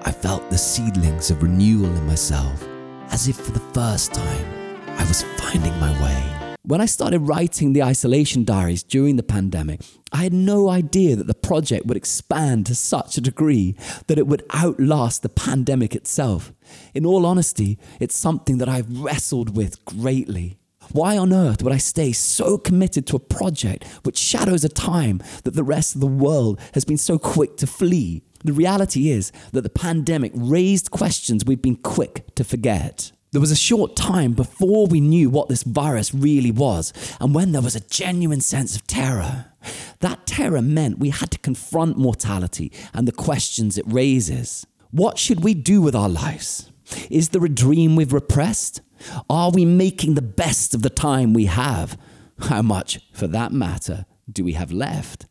I 0.04 0.10
felt 0.10 0.48
the 0.48 0.56
seedlings 0.56 1.30
of 1.30 1.42
renewal 1.42 1.84
in 1.84 2.06
myself, 2.06 2.66
as 3.10 3.28
if 3.28 3.36
for 3.36 3.50
the 3.50 3.60
first 3.74 4.14
time 4.14 4.86
I 4.88 5.04
was 5.06 5.22
finding 5.36 5.78
my 5.78 5.92
way. 6.02 6.56
When 6.62 6.80
I 6.80 6.86
started 6.86 7.18
writing 7.18 7.74
the 7.74 7.82
isolation 7.82 8.42
diaries 8.42 8.82
during 8.82 9.16
the 9.16 9.22
pandemic, 9.22 9.82
I 10.12 10.22
had 10.22 10.32
no 10.32 10.70
idea 10.70 11.14
that 11.14 11.26
the 11.26 11.34
project 11.34 11.84
would 11.84 11.98
expand 11.98 12.64
to 12.64 12.74
such 12.74 13.18
a 13.18 13.20
degree 13.20 13.76
that 14.06 14.16
it 14.16 14.26
would 14.26 14.46
outlast 14.54 15.20
the 15.22 15.28
pandemic 15.28 15.94
itself. 15.94 16.50
In 16.94 17.04
all 17.04 17.26
honesty, 17.26 17.78
it's 18.00 18.16
something 18.16 18.56
that 18.58 18.68
I've 18.70 18.98
wrestled 18.98 19.54
with 19.54 19.84
greatly. 19.84 20.56
Why 20.90 21.18
on 21.18 21.34
earth 21.34 21.62
would 21.62 21.72
I 21.74 21.78
stay 21.78 22.12
so 22.12 22.56
committed 22.56 23.06
to 23.08 23.16
a 23.16 23.20
project 23.20 23.84
which 24.04 24.16
shadows 24.16 24.64
a 24.64 24.70
time 24.70 25.22
that 25.42 25.52
the 25.52 25.62
rest 25.62 25.94
of 25.94 26.00
the 26.00 26.06
world 26.06 26.58
has 26.72 26.86
been 26.86 26.96
so 26.96 27.18
quick 27.18 27.58
to 27.58 27.66
flee? 27.66 28.22
The 28.44 28.52
reality 28.52 29.08
is 29.08 29.32
that 29.52 29.62
the 29.62 29.70
pandemic 29.70 30.32
raised 30.34 30.90
questions 30.90 31.44
we've 31.44 31.62
been 31.62 31.76
quick 31.76 32.34
to 32.34 32.44
forget. 32.44 33.10
There 33.32 33.40
was 33.40 33.50
a 33.50 33.56
short 33.56 33.96
time 33.96 34.32
before 34.32 34.86
we 34.86 35.00
knew 35.00 35.30
what 35.30 35.48
this 35.48 35.62
virus 35.62 36.14
really 36.14 36.50
was, 36.50 36.92
and 37.20 37.34
when 37.34 37.52
there 37.52 37.62
was 37.62 37.74
a 37.74 37.80
genuine 37.80 38.42
sense 38.42 38.76
of 38.76 38.86
terror. 38.86 39.46
That 40.00 40.26
terror 40.26 40.62
meant 40.62 40.98
we 40.98 41.08
had 41.08 41.30
to 41.30 41.38
confront 41.38 41.96
mortality 41.96 42.70
and 42.92 43.08
the 43.08 43.12
questions 43.12 43.78
it 43.78 43.86
raises. 43.88 44.66
What 44.90 45.18
should 45.18 45.42
we 45.42 45.54
do 45.54 45.80
with 45.80 45.96
our 45.96 46.08
lives? 46.08 46.70
Is 47.10 47.30
there 47.30 47.44
a 47.44 47.48
dream 47.48 47.96
we've 47.96 48.12
repressed? 48.12 48.82
Are 49.28 49.50
we 49.50 49.64
making 49.64 50.14
the 50.14 50.22
best 50.22 50.74
of 50.74 50.82
the 50.82 50.90
time 50.90 51.32
we 51.32 51.46
have? 51.46 51.98
How 52.38 52.62
much, 52.62 53.00
for 53.12 53.26
that 53.26 53.52
matter, 53.52 54.04
do 54.30 54.44
we 54.44 54.52
have 54.52 54.70
left? 54.70 55.26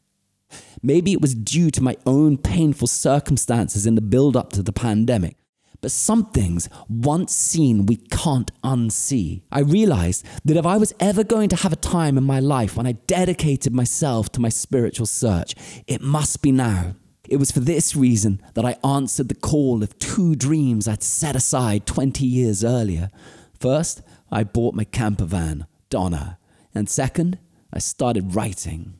Maybe 0.86 1.14
it 1.14 1.22
was 1.22 1.34
due 1.34 1.72
to 1.72 1.82
my 1.82 1.96
own 2.06 2.38
painful 2.38 2.88
circumstances 2.88 3.86
in 3.86 3.96
the 3.96 4.02
build 4.02 4.36
up 4.36 4.52
to 4.54 4.62
the 4.62 4.74
pandemic. 4.74 5.38
But 5.80 5.92
some 5.92 6.28
things, 6.28 6.70
once 6.90 7.34
seen, 7.34 7.86
we 7.86 7.96
can't 7.96 8.52
unsee. 8.64 9.44
I 9.52 9.60
realized 9.60 10.26
that 10.46 10.58
if 10.58 10.66
I 10.66 10.78
was 10.78 10.94
ever 11.00 11.24
going 11.24 11.50
to 11.50 11.56
have 11.58 11.74
a 11.74 11.78
time 11.78 12.18
in 12.18 12.24
my 12.24 12.40
life 12.40 12.78
when 12.78 12.88
I 12.88 12.94
dedicated 12.94 13.74
myself 13.74 14.30
to 14.34 14.42
my 14.42 14.50
spiritual 14.50 15.06
search, 15.06 15.56
it 15.88 16.02
must 16.02 16.42
be 16.42 16.52
now. 16.52 16.96
It 17.28 17.38
was 17.38 17.52
for 17.52 17.62
this 17.62 17.96
reason 17.96 18.42
that 18.54 18.66
I 18.66 18.78
answered 18.84 19.30
the 19.30 19.36
call 19.36 19.84
of 19.84 19.98
two 20.00 20.36
dreams 20.36 20.88
I'd 20.88 21.04
set 21.04 21.36
aside 21.36 21.86
20 21.86 22.26
years 22.26 22.64
earlier. 22.64 23.10
First, 23.60 24.02
I 24.32 24.44
bought 24.44 24.76
my 24.76 24.84
camper 24.84 25.26
van, 25.26 25.66
Donna. 25.90 26.40
And 26.76 26.90
second, 26.90 27.40
I 27.74 27.80
started 27.80 28.36
writing. 28.36 28.96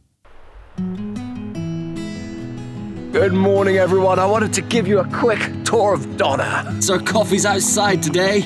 Good 3.14 3.34
morning, 3.34 3.78
everyone. 3.78 4.18
I 4.18 4.26
wanted 4.26 4.54
to 4.54 4.64
give 4.64 4.88
you 4.88 4.98
a 4.98 5.08
quick 5.10 5.40
tour 5.66 5.94
of 5.94 6.18
Donna. 6.18 6.76
So, 6.82 6.98
coffee's 6.98 7.46
outside 7.46 8.02
today. 8.02 8.42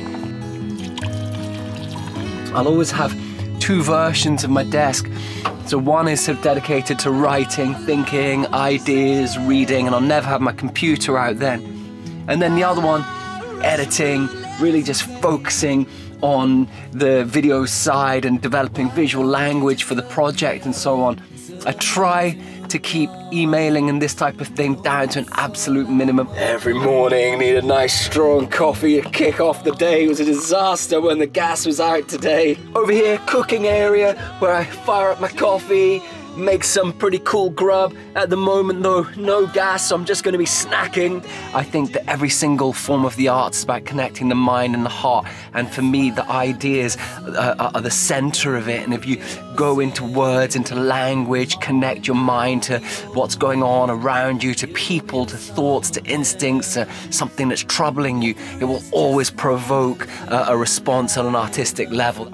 I'll 2.54 2.68
always 2.68 2.92
have 2.92 3.18
two 3.62 3.82
versions 3.82 4.44
of 4.44 4.50
my 4.50 4.66
desk. 4.66 5.10
So, 5.68 5.78
one 5.78 6.10
is 6.10 6.26
dedicated 6.26 7.00
to 7.00 7.12
writing, 7.12 7.76
thinking, 7.76 8.46
ideas, 8.48 9.40
reading, 9.40 9.86
and 9.86 9.96
I'll 9.96 10.02
never 10.02 10.28
have 10.28 10.42
my 10.42 10.52
computer 10.52 11.18
out 11.18 11.40
then. 11.40 12.26
And 12.28 12.42
then 12.42 12.56
the 12.56 12.66
other 12.66 12.82
one, 12.82 13.06
editing, 13.64 14.28
really 14.60 14.84
just 14.84 15.04
focusing 15.22 15.88
on 16.20 16.68
the 16.92 17.24
video 17.24 17.64
side 17.64 18.26
and 18.26 18.42
developing 18.42 18.92
visual 18.92 19.26
language 19.26 19.84
for 19.84 19.96
the 19.96 20.04
project 20.04 20.66
and 20.66 20.76
so 20.76 21.02
on. 21.04 21.22
I 21.66 21.72
try 21.72 22.38
to 22.70 22.80
keep 22.80 23.10
emailing 23.32 23.90
and 23.90 24.02
this 24.02 24.14
type 24.14 24.42
of 24.42 24.48
thing 24.48 24.76
down 24.82 25.10
to 25.10 25.20
an 25.20 25.28
absolute 25.34 25.90
minimum. 25.90 26.30
Every 26.36 26.74
morning, 26.74 27.40
need 27.40 27.56
a 27.56 27.62
nice 27.62 28.00
strong 28.00 28.48
coffee 28.48 29.02
to 29.02 29.10
kick 29.10 29.40
off 29.40 29.64
the 29.64 29.72
day. 29.72 30.06
It 30.06 30.08
was 30.10 30.20
a 30.20 30.26
disaster 30.26 31.02
when 31.02 31.20
the 31.20 31.28
gas 31.28 31.66
was 31.66 31.80
out 31.80 32.08
today. 32.08 32.58
Over 32.76 32.92
here, 32.92 33.20
cooking 33.28 33.66
area 33.66 34.16
where 34.40 34.54
I 34.54 34.64
fire 34.64 35.10
up 35.10 35.20
my 35.22 35.30
coffee, 35.30 36.02
make 36.38 36.63
some 36.63 36.94
pretty 36.94 37.20
cool 37.20 37.50
grub. 37.50 37.96
At 38.15 38.29
the 38.29 38.38
moment, 38.38 38.84
though, 38.84 39.03
no 39.17 39.48
gas, 39.48 39.89
so 39.89 39.96
I'm 39.96 40.06
just 40.06 40.24
going 40.24 40.34
to 40.34 40.38
be 40.38 40.46
snacking. 40.46 41.25
I 41.53 41.63
think 41.63 41.94
that 41.94 42.10
every 42.10 42.29
single 42.29 42.74
form 42.74 43.06
of 43.06 43.15
the 43.15 43.27
arts 43.27 43.58
is 43.58 43.63
about 43.63 43.86
connecting 43.86 44.29
the 44.29 44.36
mind 44.36 44.75
and 44.75 44.86
the 44.86 44.89
heart. 44.89 45.25
And 45.53 45.70
for 45.70 45.82
me, 45.82 46.12
the 46.12 46.29
ideas 46.29 46.98
uh, 46.98 47.72
are 47.74 47.82
the 47.82 47.91
center 47.91 48.56
of 48.56 48.70
it. 48.70 48.84
And 48.84 48.94
if 48.94 49.06
you 49.06 49.22
go 49.56 49.79
into 49.79 50.06
words, 50.06 50.56
into 50.56 50.75
language, 50.75 51.60
connect 51.60 52.08
your 52.08 52.15
mind 52.15 52.63
to 52.63 52.79
what's 53.13 53.36
going 53.36 53.63
on 53.63 53.89
around 53.89 54.44
you, 54.44 54.53
to 54.56 54.67
people, 54.67 55.25
to 55.25 55.38
thoughts, 55.38 55.89
to 55.91 56.03
instincts, 56.06 56.75
to 56.75 56.88
something 57.10 57.50
that's 57.50 57.63
troubling 57.63 58.22
you, 58.22 58.36
it 58.60 58.65
will 58.65 58.84
always 58.91 59.29
provoke 59.29 60.08
uh, 60.29 60.46
a 60.50 60.58
response 60.58 61.17
on 61.17 61.25
an 61.25 61.36
artistic 61.36 61.89
level. 61.89 62.32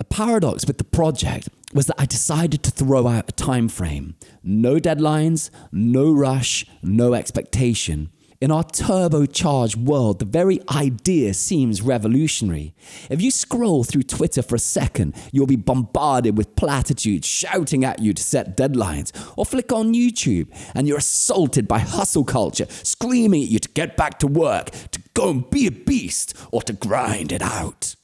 A 0.00 0.04
paradox 0.04 0.66
with 0.66 0.78
the 0.78 0.84
project 0.84 1.48
was 1.74 1.86
that 1.86 2.00
I 2.00 2.06
decided 2.06 2.62
to 2.62 2.70
throw 2.70 3.06
out 3.06 3.28
a 3.28 3.32
time 3.32 3.68
frame. 3.68 4.14
No 4.42 4.76
deadlines, 4.76 5.50
no 5.72 6.12
rush, 6.12 6.64
no 6.82 7.12
expectation. 7.12 8.10
In 8.40 8.50
our 8.50 8.64
turbocharged 8.64 9.76
world, 9.76 10.18
the 10.18 10.24
very 10.26 10.60
idea 10.70 11.32
seems 11.34 11.80
revolutionary. 11.80 12.74
If 13.08 13.22
you 13.22 13.30
scroll 13.30 13.84
through 13.84 14.02
Twitter 14.02 14.42
for 14.42 14.54
a 14.54 14.58
second, 14.58 15.14
you'll 15.32 15.46
be 15.46 15.56
bombarded 15.56 16.36
with 16.36 16.54
platitudes 16.54 17.26
shouting 17.26 17.84
at 17.84 18.00
you 18.00 18.12
to 18.12 18.22
set 18.22 18.56
deadlines. 18.56 19.12
Or 19.36 19.46
flick 19.46 19.72
on 19.72 19.94
YouTube 19.94 20.48
and 20.74 20.86
you're 20.86 20.98
assaulted 20.98 21.66
by 21.66 21.78
hustle 21.78 22.24
culture, 22.24 22.66
screaming 22.68 23.44
at 23.44 23.48
you 23.48 23.60
to 23.60 23.68
get 23.70 23.96
back 23.96 24.18
to 24.18 24.26
work, 24.26 24.70
to 24.90 25.00
go 25.14 25.30
and 25.30 25.48
be 25.48 25.66
a 25.66 25.72
beast, 25.72 26.36
or 26.52 26.60
to 26.62 26.72
grind 26.72 27.32
it 27.32 27.40
out. 27.40 27.94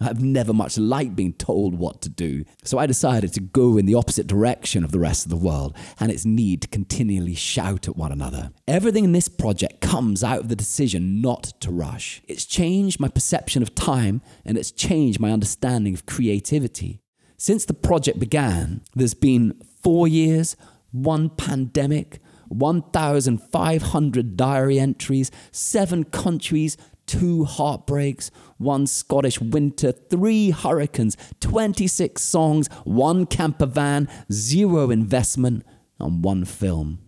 I've 0.00 0.22
never 0.22 0.52
much 0.52 0.78
liked 0.78 1.16
being 1.16 1.32
told 1.32 1.74
what 1.74 2.02
to 2.02 2.08
do, 2.08 2.44
so 2.64 2.78
I 2.78 2.86
decided 2.86 3.32
to 3.34 3.40
go 3.40 3.76
in 3.76 3.86
the 3.86 3.94
opposite 3.94 4.26
direction 4.26 4.84
of 4.84 4.92
the 4.92 4.98
rest 4.98 5.24
of 5.24 5.30
the 5.30 5.36
world 5.36 5.76
and 5.98 6.10
its 6.10 6.24
need 6.24 6.62
to 6.62 6.68
continually 6.68 7.34
shout 7.34 7.88
at 7.88 7.96
one 7.96 8.12
another. 8.12 8.50
Everything 8.68 9.04
in 9.04 9.12
this 9.12 9.28
project 9.28 9.80
comes 9.80 10.22
out 10.22 10.40
of 10.40 10.48
the 10.48 10.56
decision 10.56 11.20
not 11.20 11.44
to 11.60 11.70
rush. 11.70 12.22
It's 12.28 12.44
changed 12.44 13.00
my 13.00 13.08
perception 13.08 13.62
of 13.62 13.74
time 13.74 14.22
and 14.44 14.58
it's 14.58 14.70
changed 14.70 15.20
my 15.20 15.32
understanding 15.32 15.94
of 15.94 16.06
creativity. 16.06 17.00
Since 17.38 17.66
the 17.66 17.74
project 17.74 18.18
began, 18.18 18.82
there's 18.94 19.14
been 19.14 19.60
four 19.82 20.08
years, 20.08 20.56
one 20.90 21.28
pandemic, 21.28 22.20
1,500 22.48 24.36
diary 24.36 24.78
entries, 24.78 25.30
seven 25.50 26.04
countries, 26.04 26.76
two 27.06 27.44
heartbreaks, 27.44 28.30
one 28.58 28.86
Scottish 28.86 29.40
winter, 29.40 29.92
three 29.92 30.50
hurricanes, 30.50 31.16
26 31.40 32.20
songs, 32.22 32.68
one 32.84 33.26
camper 33.26 33.66
van, 33.66 34.08
zero 34.30 34.90
investment, 34.90 35.64
and 35.98 36.22
one 36.24 36.44
film. 36.44 36.98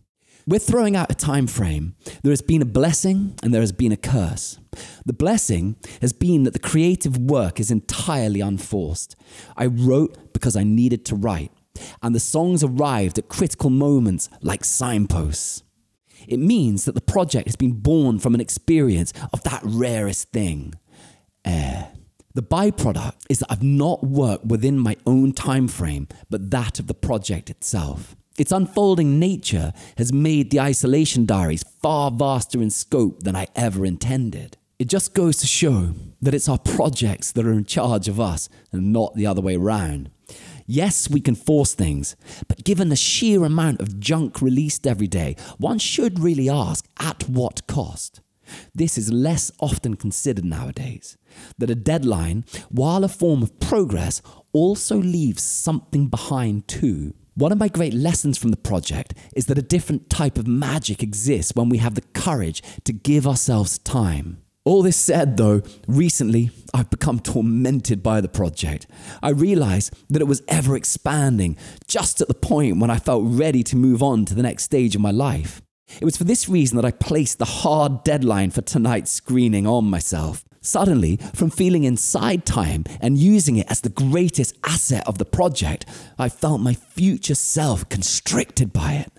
We're 0.47 0.59
throwing 0.59 0.97
out 0.97 1.11
a 1.11 1.15
time 1.15 1.47
frame. 1.47 1.95
There 2.23 2.33
has 2.33 2.41
been 2.41 2.63
a 2.63 2.65
blessing 2.65 3.35
and 3.43 3.53
there 3.53 3.61
has 3.61 3.71
been 3.73 3.93
a 3.93 3.99
curse. 3.99 4.59
The 5.05 5.13
blessing 5.13 5.77
has 6.01 6.15
been 6.15 6.45
that 6.45 6.55
the 6.55 6.59
creative 6.59 7.19
work 7.19 7.61
is 7.61 7.71
entirely 7.71 8.41
unforced. 8.41 9.15
I 9.59 9.67
wrote 9.67 10.33
because 10.33 10.57
I 10.57 10.65
needed 10.65 11.05
to 11.07 11.17
write, 11.17 11.53
and 12.03 12.15
the 12.15 12.21
songs 12.21 12.65
arrived 12.65 13.19
at 13.19 13.29
critical 13.29 13.69
moments 13.69 14.31
like 14.41 14.65
signposts. 14.65 15.65
It 16.27 16.39
means 16.39 16.85
that 16.85 16.95
the 16.95 17.01
project 17.01 17.47
has 17.47 17.57
been 17.57 17.73
born 17.73 18.19
from 18.19 18.35
an 18.35 18.41
experience 18.41 19.13
of 19.33 19.43
that 19.45 19.61
rarest 19.65 20.31
thing 20.33 20.75
air. 21.45 21.93
The 22.35 22.43
byproduct 22.43 23.15
is 23.29 23.41
that 23.41 23.51
I've 23.51 23.63
not 23.63 24.05
worked 24.05 24.45
within 24.45 24.79
my 24.79 24.97
own 25.07 25.33
time 25.33 25.67
frame, 25.67 26.09
but 26.31 26.51
that 26.51 26.79
of 26.79 26.87
the 26.87 26.95
project 26.95 27.51
itself. 27.51 28.15
Its 28.39 28.53
unfolding 28.53 29.19
nature 29.19 29.73
has 29.97 30.13
made 30.13 30.51
the 30.51 30.61
isolation 30.61 31.27
diaries 31.27 31.65
far 31.83 32.11
vaster 32.11 32.63
in 32.63 32.71
scope 32.71 33.25
than 33.25 33.35
I 33.35 33.49
ever 33.57 33.85
intended. 33.85 34.57
It 34.79 34.89
just 34.89 35.13
goes 35.13 35.39
to 35.39 35.47
show 35.47 35.95
that 36.23 36.35
it's 36.35 36.49
our 36.49 36.59
projects 36.59 37.33
that 37.33 37.45
are 37.45 37.53
in 37.53 37.65
charge 37.65 38.07
of 38.07 38.21
us 38.21 38.49
and 38.71 38.93
not 38.93 39.15
the 39.17 39.27
other 39.27 39.41
way 39.41 39.57
around. 39.57 40.11
Yes, 40.71 41.09
we 41.09 41.23
can 41.23 41.35
force 41.35 41.73
things, 41.73 42.15
but 42.47 42.63
given 42.63 42.91
the 42.91 42.95
sheer 42.95 43.43
amount 43.43 43.81
of 43.81 43.99
junk 43.99 44.43
released 44.43 44.87
every 44.87 45.07
day, 45.07 45.35
one 45.57 45.79
should 45.79 46.21
really 46.21 46.51
ask 46.51 46.87
at 47.01 47.27
what 47.27 47.67
cost? 47.67 48.21
This 48.75 48.99
is 48.99 49.11
less 49.11 49.51
often 49.61 49.97
considered 49.97 50.45
nowadays. 50.45 51.17
That 51.57 51.71
a 51.71 51.75
deadline, 51.75 52.45
while 52.69 53.03
a 53.03 53.09
form 53.09 53.43
of 53.43 53.59
progress, 53.61 54.21
also 54.53 54.99
leaves 54.99 55.43
something 55.43 56.09
behind 56.09 56.69
too. 56.69 57.15
One 57.35 57.51
of 57.51 57.59
my 57.59 57.69
great 57.69 57.95
lessons 57.95 58.37
from 58.37 58.51
the 58.51 58.59
project 58.59 59.15
is 59.35 59.47
that 59.47 59.57
a 59.57 59.63
different 59.63 60.11
type 60.11 60.37
of 60.37 60.47
magic 60.47 61.03
exists 61.03 61.53
when 61.55 61.71
we 61.71 61.79
have 61.79 61.95
the 61.95 62.03
courage 62.13 62.63
to 62.85 62.93
give 62.93 63.27
ourselves 63.27 63.79
time. 63.79 64.43
All 64.69 64.83
this 64.83 64.99
said, 64.99 65.39
though, 65.39 65.63
recently 65.87 66.51
I've 66.75 66.91
become 66.91 67.21
tormented 67.21 68.03
by 68.03 68.21
the 68.21 68.29
project. 68.29 68.87
I 69.23 69.31
realised 69.31 69.95
that 70.11 70.21
it 70.21 70.27
was 70.27 70.43
ever 70.47 70.77
expanding, 70.77 71.57
just 71.87 72.21
at 72.21 72.29
the 72.29 72.35
point 72.35 72.79
when 72.79 72.91
I 72.91 72.99
felt 72.99 73.23
ready 73.25 73.63
to 73.63 73.77
move 73.77 74.03
on 74.03 74.27
to 74.27 74.35
the 74.35 74.43
next 74.43 74.65
stage 74.65 74.95
of 74.95 75.01
my 75.01 75.11
life. 75.11 75.63
It 76.03 76.05
was 76.05 76.19
for 76.19 76.25
this 76.25 76.51
reason 76.51 76.77
that 76.77 76.85
I 76.85 76.91
placed 76.91 77.39
the 77.39 77.47
hard 77.47 78.05
deadline 78.05 78.51
for 78.51 78.61
tonight's 78.61 79.11
screening 79.11 79.67
on 79.67 79.89
myself. 79.89 80.45
Suddenly, 80.61 81.17
from 81.35 81.49
feeling 81.49 81.85
inside 81.85 82.45
time 82.45 82.85
and 83.01 83.17
using 83.17 83.57
it 83.57 83.71
as 83.71 83.81
the 83.81 83.89
greatest 83.89 84.55
asset 84.65 85.09
of 85.09 85.17
the 85.17 85.25
project, 85.25 85.87
I 86.19 86.29
felt 86.29 86.61
my 86.61 86.75
future 86.75 87.37
self 87.37 87.89
constricted 87.89 88.75
by 88.75 88.97
it. 88.97 89.13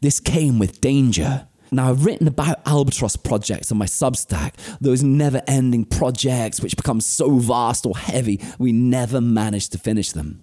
This 0.00 0.18
came 0.18 0.58
with 0.58 0.80
danger. 0.80 1.47
Now, 1.70 1.90
I've 1.90 2.04
written 2.04 2.26
about 2.26 2.66
albatross 2.66 3.16
projects 3.16 3.70
on 3.70 3.78
my 3.78 3.84
Substack, 3.84 4.54
those 4.80 5.02
never 5.02 5.42
ending 5.46 5.84
projects 5.84 6.60
which 6.60 6.76
become 6.76 7.00
so 7.00 7.38
vast 7.38 7.84
or 7.84 7.96
heavy 7.96 8.40
we 8.58 8.72
never 8.72 9.20
manage 9.20 9.68
to 9.70 9.78
finish 9.78 10.12
them. 10.12 10.42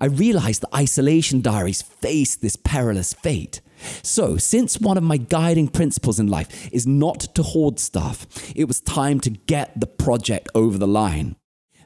I 0.00 0.06
realized 0.06 0.62
that 0.62 0.74
isolation 0.74 1.40
diaries 1.40 1.82
face 1.82 2.34
this 2.34 2.56
perilous 2.56 3.14
fate. 3.14 3.60
So, 4.02 4.36
since 4.36 4.80
one 4.80 4.96
of 4.96 5.04
my 5.04 5.16
guiding 5.16 5.68
principles 5.68 6.18
in 6.18 6.26
life 6.26 6.68
is 6.72 6.86
not 6.86 7.20
to 7.34 7.42
hoard 7.42 7.78
stuff, 7.78 8.26
it 8.56 8.64
was 8.64 8.80
time 8.80 9.20
to 9.20 9.30
get 9.30 9.78
the 9.78 9.86
project 9.86 10.48
over 10.54 10.78
the 10.78 10.88
line. 10.88 11.36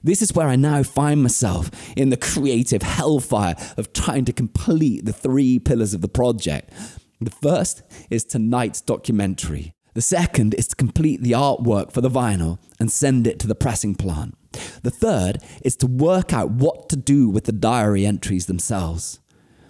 This 0.03 0.23
is 0.23 0.33
where 0.33 0.49
I 0.49 0.57
now 0.57 0.83
find 0.83 1.23
myself 1.23 1.71
in 1.97 2.11
the 2.11 2.17
creative 2.17 2.83
hellfire 2.83 3.57
of 3.77 3.93
trying 3.93 4.25
to 4.27 4.33
complete 4.33 5.05
the 5.05 5.13
three 5.13 5.59
pillars 5.59 5.93
of 5.93 6.01
the 6.01 6.09
project. 6.09 6.73
The 7.21 7.31
first 7.31 7.83
is 8.11 8.25
tonight's 8.25 8.81
documentary. 8.81 9.75
The 9.95 10.03
second 10.03 10.55
is 10.55 10.69
to 10.69 10.77
complete 10.77 11.23
the 11.23 11.33
artwork 11.33 11.91
for 11.93 12.01
the 12.01 12.11
vinyl 12.11 12.59
and 12.79 12.93
send 12.93 13.27
it 13.27 13.41
to 13.41 13.49
the 13.49 13.57
pressing 13.57 13.97
plant. 13.97 14.37
The 14.83 14.91
third 14.91 15.39
is 15.65 15.75
to 15.77 15.87
work 15.87 16.33
out 16.33 16.51
what 16.51 16.89
to 16.91 16.97
do 16.97 17.29
with 17.29 17.45
the 17.45 17.53
diary 17.53 18.07
entries 18.07 18.47
themselves. 18.47 19.19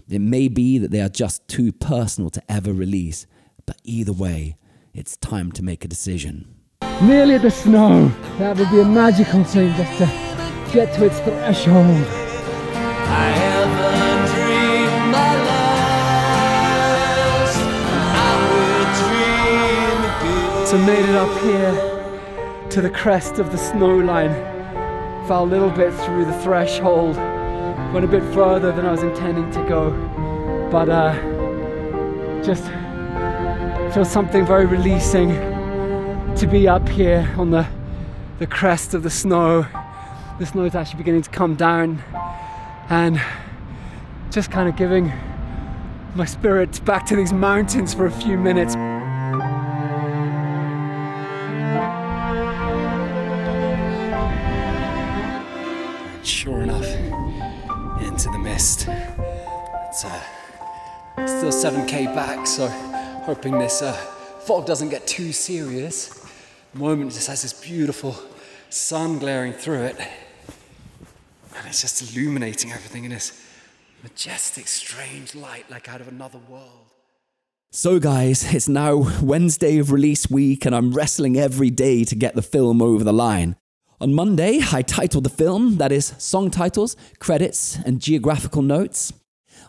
It 0.08 0.20
may 0.20 0.48
be 0.48 0.78
that 0.78 0.90
they 0.90 1.00
are 1.00 1.08
just 1.08 1.46
too 1.48 1.72
personal 1.72 2.28
to 2.30 2.42
ever 2.50 2.72
release, 2.72 3.26
but 3.64 3.80
either 3.84 4.12
way, 4.12 4.56
it's 4.92 5.16
time 5.16 5.52
to 5.52 5.62
make 5.62 5.84
a 5.84 5.88
decision. 5.88 6.54
Nearly 7.02 7.38
the 7.38 7.50
snow. 7.50 8.08
That 8.38 8.58
would 8.58 8.70
be 8.70 8.80
a 8.80 8.84
magical 8.84 9.44
thing 9.44 9.74
just 9.76 9.98
to 9.98 10.06
get 10.72 10.94
to 10.96 11.06
its 11.06 11.18
threshold. 11.20 12.06
I 13.10 13.37
So 20.68 20.76
made 20.78 21.08
it 21.08 21.14
up 21.14 21.40
here 21.40 22.68
to 22.70 22.80
the 22.82 22.90
crest 22.90 23.38
of 23.38 23.50
the 23.52 23.58
snow 23.58 23.96
line. 23.96 24.34
Fell 25.26 25.44
a 25.44 25.46
little 25.46 25.70
bit 25.70 25.94
through 26.04 26.26
the 26.26 26.38
threshold 26.40 27.16
went 27.92 28.04
a 28.04 28.08
bit 28.08 28.22
further 28.34 28.70
than 28.70 28.84
I 28.84 28.90
was 28.90 29.02
intending 29.02 29.50
to 29.52 29.64
go, 29.66 29.90
but 30.70 30.90
uh, 30.90 31.14
just 32.42 32.64
feels 33.94 34.10
something 34.10 34.44
very 34.44 34.66
releasing 34.66 35.30
to 36.36 36.46
be 36.46 36.68
up 36.68 36.88
here 36.88 37.32
on 37.38 37.50
the 37.50 37.66
the 38.38 38.46
crest 38.46 38.94
of 38.94 39.02
the 39.02 39.10
snow. 39.10 39.66
The 40.38 40.46
snow 40.46 40.64
is 40.64 40.74
actually 40.74 40.98
beginning 40.98 41.22
to 41.22 41.30
come 41.30 41.54
down, 41.54 42.02
and 42.90 43.20
just 44.30 44.50
kind 44.50 44.68
of 44.68 44.76
giving 44.76 45.12
my 46.14 46.26
spirit 46.26 46.84
back 46.84 47.06
to 47.06 47.16
these 47.16 47.32
mountains 47.32 47.94
for 47.94 48.04
a 48.06 48.12
few 48.12 48.36
minutes. 48.36 48.76
7k 61.58 62.14
back, 62.14 62.46
so 62.46 62.68
hoping 62.68 63.58
this 63.58 63.82
uh, 63.82 63.92
fog 63.92 64.64
doesn't 64.64 64.90
get 64.90 65.08
too 65.08 65.32
serious. 65.32 66.06
The 66.72 66.78
moment 66.78 67.10
just 67.12 67.26
has 67.26 67.42
this 67.42 67.52
beautiful 67.52 68.14
sun 68.70 69.18
glaring 69.18 69.52
through 69.52 69.82
it, 69.82 69.96
and 71.56 71.66
it's 71.66 71.80
just 71.80 72.14
illuminating 72.14 72.70
everything 72.70 73.02
in 73.02 73.10
this 73.10 73.44
majestic, 74.04 74.68
strange 74.68 75.34
light 75.34 75.68
like 75.68 75.88
out 75.88 76.00
of 76.00 76.06
another 76.06 76.38
world. 76.48 76.92
So, 77.72 77.98
guys, 77.98 78.54
it's 78.54 78.68
now 78.68 79.08
Wednesday 79.20 79.78
of 79.78 79.90
release 79.90 80.30
week, 80.30 80.64
and 80.64 80.76
I'm 80.76 80.92
wrestling 80.92 81.36
every 81.36 81.70
day 81.70 82.04
to 82.04 82.14
get 82.14 82.36
the 82.36 82.42
film 82.42 82.80
over 82.80 83.02
the 83.02 83.12
line. 83.12 83.56
On 84.00 84.14
Monday, 84.14 84.60
I 84.72 84.82
titled 84.82 85.24
the 85.24 85.28
film, 85.28 85.78
that 85.78 85.90
is, 85.90 86.14
song 86.18 86.52
titles, 86.52 86.94
credits, 87.18 87.80
and 87.84 88.00
geographical 88.00 88.62
notes. 88.62 89.12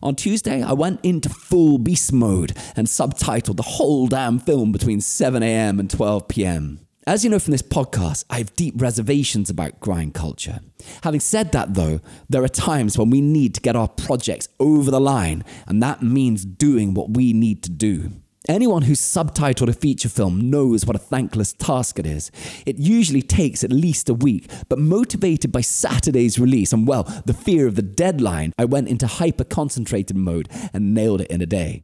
On 0.02 0.16
Tuesday, 0.16 0.62
I 0.62 0.74
went 0.74 1.04
into 1.04 1.30
full 1.30 1.78
beast 1.78 2.14
mode 2.14 2.56
and 2.76 2.88
subtitled 2.88 3.58
the 3.58 3.64
whole 3.64 4.08
damn 4.08 4.40
film 4.40 4.72
between 4.72 5.00
7am 5.00 5.80
and 5.80 5.90
12pm. 5.90 6.80
As 7.06 7.24
you 7.24 7.30
know 7.30 7.40
from 7.40 7.52
this 7.52 7.64
podcast, 7.64 8.24
I 8.30 8.38
have 8.38 8.56
deep 8.56 8.80
reservations 8.80 9.50
about 9.50 9.80
grind 9.80 10.14
culture. 10.14 10.60
Having 11.04 11.22
said 11.22 11.52
that, 11.54 11.74
though, 11.74 12.02
there 12.30 12.44
are 12.44 12.50
times 12.50 12.98
when 12.98 13.10
we 13.10 13.20
need 13.20 13.56
to 13.56 13.62
get 13.62 13.76
our 13.76 13.88
projects 13.88 14.48
over 14.60 14.92
the 14.92 15.02
line, 15.02 15.44
and 15.68 15.82
that 15.82 16.04
means 16.04 16.46
doing 16.46 16.94
what 16.94 17.16
we 17.16 17.34
need 17.34 17.64
to 17.64 17.72
do. 17.72 18.12
Anyone 18.50 18.82
who's 18.82 19.00
subtitled 19.00 19.70
a 19.70 19.74
feature 19.74 20.10
film 20.10 20.50
knows 20.50 20.84
what 20.84 20.96
a 20.96 21.00
thankless 21.00 21.54
task 21.54 22.00
it 22.00 22.08
is. 22.08 22.32
It 22.66 22.80
usually 22.80 23.22
takes 23.22 23.64
at 23.64 23.72
least 23.72 24.10
a 24.10 24.16
week, 24.16 24.50
but 24.70 24.80
motivated 24.80 25.52
by 25.52 25.62
Saturday's 25.62 26.40
release 26.40 26.74
and, 26.74 26.88
well, 26.88 27.04
the 27.28 27.36
fear 27.36 27.68
of 27.68 27.76
the 27.76 27.84
deadline, 27.84 28.54
I 28.58 28.66
went 28.66 28.88
into 28.88 29.06
hyper 29.06 29.44
concentrated 29.44 30.18
mode 30.18 30.50
and 30.74 30.96
nailed 30.96 31.22
it 31.22 31.30
in 31.30 31.44
a 31.44 31.46
day. 31.46 31.84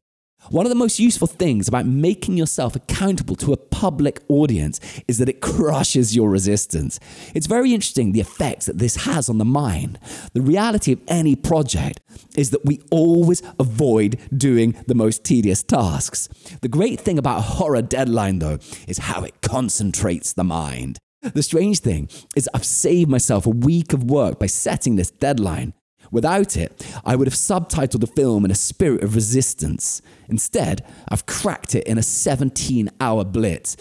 One 0.50 0.66
of 0.66 0.70
the 0.70 0.76
most 0.76 1.00
useful 1.00 1.28
things 1.28 1.68
about 1.68 1.86
making 1.86 2.38
yourself 2.38 2.76
accountable 2.76 3.36
to 3.38 3.54
a 3.54 3.58
public 3.58 4.22
audience 4.28 4.80
is 5.08 5.18
that 5.18 5.30
it 5.30 5.42
crushes 5.42 6.16
your 6.16 6.30
resistance. 6.30 7.00
It's 7.34 7.48
very 7.48 7.74
interesting 7.74 8.12
the 8.12 8.22
effects 8.22 8.68
that 8.68 8.78
this 8.78 9.06
has 9.06 9.28
on 9.28 9.40
the 9.40 9.46
mind. 9.46 10.00
The 10.34 10.42
reality 10.42 10.92
of 10.92 11.02
any 11.08 11.36
project 11.36 12.02
is 12.38 12.52
that 12.52 12.66
we 12.66 12.82
always 12.92 13.42
avoid 13.60 14.20
doing 14.36 14.76
the 14.88 14.96
most 14.96 15.24
tedious 15.24 15.64
tasks. 15.64 16.28
The 16.62 16.68
great 16.68 17.00
thing 17.00 17.18
about 17.18 17.40
a 17.40 17.42
horror 17.42 17.82
deadline, 17.82 18.40
though, 18.40 18.60
is 18.88 19.00
how 19.00 19.24
it 19.24 19.42
concentrates 19.42 20.34
the 20.34 20.44
mind. 20.44 21.00
The 21.34 21.42
strange 21.42 21.80
thing 21.80 22.08
is, 22.36 22.48
I've 22.54 22.66
saved 22.66 23.10
myself 23.10 23.48
a 23.48 23.50
week 23.50 23.94
of 23.94 24.04
work 24.04 24.40
by 24.40 24.46
setting 24.46 24.96
this 24.96 25.10
deadline. 25.10 25.74
Without 26.16 26.56
it, 26.56 26.82
I 27.04 27.18
would 27.18 27.28
have 27.28 27.34
subtitled 27.34 28.00
the 28.00 28.08
film 28.08 28.46
in 28.46 28.52
a 28.52 28.56
spirit 28.56 29.04
of 29.04 29.16
resistance. 29.16 30.02
Instead, 30.30 30.82
I've 31.10 31.26
cracked 31.26 31.76
it 31.76 31.86
in 31.86 31.98
a 31.98 32.04
17 32.04 32.90
hour 33.02 33.26
blitz. 33.26 33.76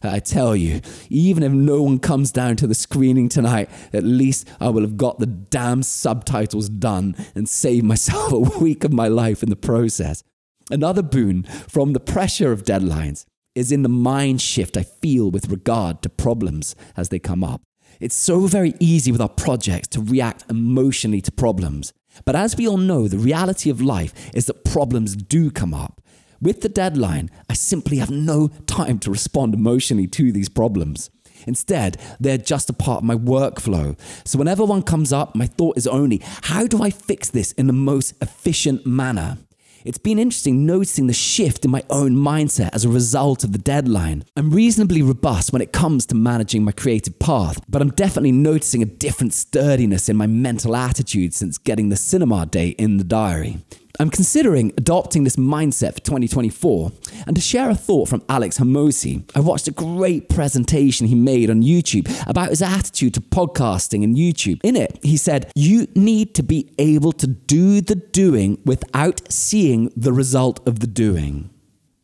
I 0.00 0.20
tell 0.20 0.54
you, 0.54 0.82
even 1.08 1.42
if 1.42 1.50
no 1.50 1.82
one 1.82 1.98
comes 1.98 2.30
down 2.30 2.54
to 2.58 2.68
the 2.68 2.76
screening 2.76 3.28
tonight, 3.28 3.68
at 3.92 4.04
least 4.04 4.48
I 4.60 4.68
will 4.68 4.82
have 4.82 4.96
got 4.96 5.18
the 5.18 5.26
damn 5.26 5.82
subtitles 5.82 6.68
done 6.68 7.16
and 7.34 7.48
saved 7.48 7.84
myself 7.84 8.32
a 8.54 8.58
week 8.60 8.84
of 8.84 8.92
my 8.92 9.08
life 9.08 9.42
in 9.42 9.50
the 9.50 9.56
process. 9.56 10.22
Another 10.70 11.02
boon 11.02 11.42
from 11.42 11.92
the 11.92 11.98
pressure 11.98 12.52
of 12.52 12.62
deadlines 12.62 13.24
is 13.56 13.72
in 13.72 13.82
the 13.82 13.88
mind 13.88 14.40
shift 14.40 14.76
I 14.76 14.84
feel 14.84 15.28
with 15.28 15.48
regard 15.48 16.02
to 16.02 16.08
problems 16.08 16.76
as 16.96 17.08
they 17.08 17.18
come 17.18 17.42
up. 17.42 17.62
It's 18.00 18.16
so 18.16 18.46
very 18.46 18.72
easy 18.80 19.12
with 19.12 19.20
our 19.20 19.28
projects 19.28 19.88
to 19.88 20.00
react 20.00 20.50
emotionally 20.50 21.20
to 21.20 21.30
problems. 21.30 21.92
But 22.24 22.34
as 22.34 22.56
we 22.56 22.66
all 22.66 22.78
know, 22.78 23.08
the 23.08 23.18
reality 23.18 23.68
of 23.68 23.82
life 23.82 24.14
is 24.34 24.46
that 24.46 24.64
problems 24.64 25.14
do 25.14 25.50
come 25.50 25.74
up. 25.74 26.00
With 26.40 26.62
the 26.62 26.70
deadline, 26.70 27.30
I 27.50 27.52
simply 27.52 27.98
have 27.98 28.10
no 28.10 28.48
time 28.66 28.98
to 29.00 29.10
respond 29.10 29.52
emotionally 29.52 30.06
to 30.08 30.32
these 30.32 30.48
problems. 30.48 31.10
Instead, 31.46 31.98
they're 32.18 32.38
just 32.38 32.70
a 32.70 32.74
part 32.74 32.98
of 32.98 33.04
my 33.04 33.16
workflow. 33.16 33.98
So 34.24 34.38
whenever 34.38 34.64
one 34.64 34.82
comes 34.82 35.12
up, 35.12 35.34
my 35.34 35.46
thought 35.46 35.76
is 35.76 35.86
only, 35.86 36.22
how 36.44 36.66
do 36.66 36.82
I 36.82 36.88
fix 36.88 37.28
this 37.28 37.52
in 37.52 37.66
the 37.66 37.74
most 37.74 38.14
efficient 38.22 38.86
manner? 38.86 39.36
It's 39.82 39.96
been 39.96 40.18
interesting 40.18 40.66
noticing 40.66 41.06
the 41.06 41.14
shift 41.14 41.64
in 41.64 41.70
my 41.70 41.82
own 41.88 42.14
mindset 42.14 42.68
as 42.74 42.84
a 42.84 42.90
result 42.90 43.44
of 43.44 43.52
the 43.52 43.58
deadline. 43.58 44.24
I'm 44.36 44.50
reasonably 44.50 45.00
robust 45.00 45.54
when 45.54 45.62
it 45.62 45.72
comes 45.72 46.04
to 46.06 46.14
managing 46.14 46.64
my 46.64 46.72
creative 46.72 47.18
path, 47.18 47.62
but 47.66 47.80
I'm 47.80 47.92
definitely 47.92 48.32
noticing 48.32 48.82
a 48.82 48.86
different 48.86 49.32
sturdiness 49.32 50.10
in 50.10 50.16
my 50.16 50.26
mental 50.26 50.76
attitude 50.76 51.32
since 51.32 51.56
getting 51.56 51.88
the 51.88 51.96
cinema 51.96 52.44
date 52.44 52.76
in 52.78 52.98
the 52.98 53.04
diary. 53.04 53.58
I'm 54.00 54.08
considering 54.08 54.72
adopting 54.78 55.24
this 55.24 55.36
mindset 55.36 55.92
for 55.92 56.00
2024. 56.00 56.90
And 57.26 57.36
to 57.36 57.42
share 57.42 57.68
a 57.68 57.74
thought 57.74 58.08
from 58.08 58.22
Alex 58.30 58.58
Hormozi, 58.58 59.30
I 59.36 59.40
watched 59.40 59.68
a 59.68 59.72
great 59.72 60.30
presentation 60.30 61.06
he 61.06 61.14
made 61.14 61.50
on 61.50 61.62
YouTube 61.62 62.08
about 62.26 62.48
his 62.48 62.62
attitude 62.62 63.12
to 63.12 63.20
podcasting 63.20 64.02
and 64.02 64.16
YouTube. 64.16 64.58
In 64.64 64.74
it, 64.74 64.98
he 65.02 65.18
said, 65.18 65.52
You 65.54 65.86
need 65.94 66.34
to 66.36 66.42
be 66.42 66.72
able 66.78 67.12
to 67.12 67.26
do 67.26 67.82
the 67.82 67.96
doing 67.96 68.58
without 68.64 69.30
seeing 69.30 69.92
the 69.94 70.14
result 70.14 70.66
of 70.66 70.80
the 70.80 70.86
doing. 70.86 71.50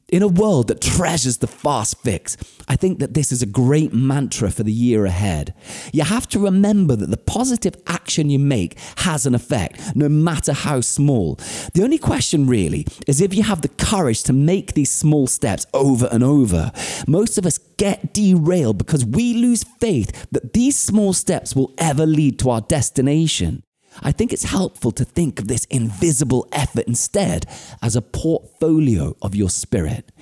In 0.09 0.23
a 0.23 0.29
world 0.29 0.69
that 0.69 0.81
treasures 0.81 1.39
the 1.39 1.49
fast 1.49 2.01
fix, 2.01 2.37
I 2.69 2.77
think 2.77 3.01
that 3.01 3.15
this 3.15 3.33
is 3.33 3.43
a 3.43 3.47
great 3.47 3.93
mantra 3.93 4.53
for 4.53 4.63
the 4.63 4.73
year 4.73 5.05
ahead. 5.05 5.53
You 5.93 6.05
have 6.05 6.29
to 6.29 6.39
remember 6.39 6.95
that 6.95 7.11
the 7.11 7.17
positive 7.17 7.75
action 7.89 8.31
you 8.31 8.39
make 8.39 8.79
has 8.99 9.27
an 9.27 9.35
effect, 9.35 9.81
no 9.97 10.09
matter 10.09 10.53
how 10.53 10.81
small. 10.81 11.41
The 11.75 11.83
only 11.83 11.99
question 11.99 12.47
really 12.47 12.87
is 13.09 13.21
if 13.21 13.35
you 13.35 13.43
have 13.43 13.63
the 13.63 13.69
courage 13.69 14.23
to 14.25 14.33
make 14.33 14.75
these 14.75 14.93
small 14.93 15.27
steps 15.27 15.67
over 15.75 16.09
and 16.13 16.23
over. 16.23 16.71
Most 17.09 17.37
of 17.37 17.45
us 17.45 17.59
get 17.77 18.15
derailed 18.15 18.79
because 18.79 19.05
we 19.05 19.35
lose 19.35 19.65
faith 19.81 20.29
that 20.31 20.53
these 20.53 20.79
small 20.79 21.15
steps 21.15 21.57
will 21.57 21.75
ever 21.79 22.07
lead 22.07 22.39
to 22.39 22.51
our 22.51 22.61
destination. 22.61 23.65
I 24.03 24.13
think 24.13 24.33
it's 24.33 24.45
helpful 24.45 24.93
to 24.93 25.05
think 25.05 25.39
of 25.39 25.49
this 25.49 25.65
invisible 25.67 26.49
effort 26.53 26.85
instead 26.87 27.47
as 27.83 27.97
a 27.97 28.03
portfolio 28.03 29.17
of 29.23 29.35
your 29.35 29.51
spirit. 29.51 30.13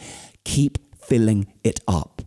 Keep 0.45 0.79
filling 0.97 1.53
it 1.63 1.81
up. 1.87 2.23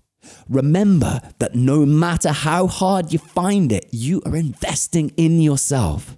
Remember 0.50 1.22
that 1.40 1.56
no 1.56 1.86
matter 1.86 2.32
how 2.32 2.68
hard 2.68 3.14
you 3.14 3.20
find 3.20 3.72
it, 3.72 3.88
you 3.92 4.22
are 4.26 4.36
investing 4.36 5.12
in 5.18 5.42
yourself. 5.42 6.18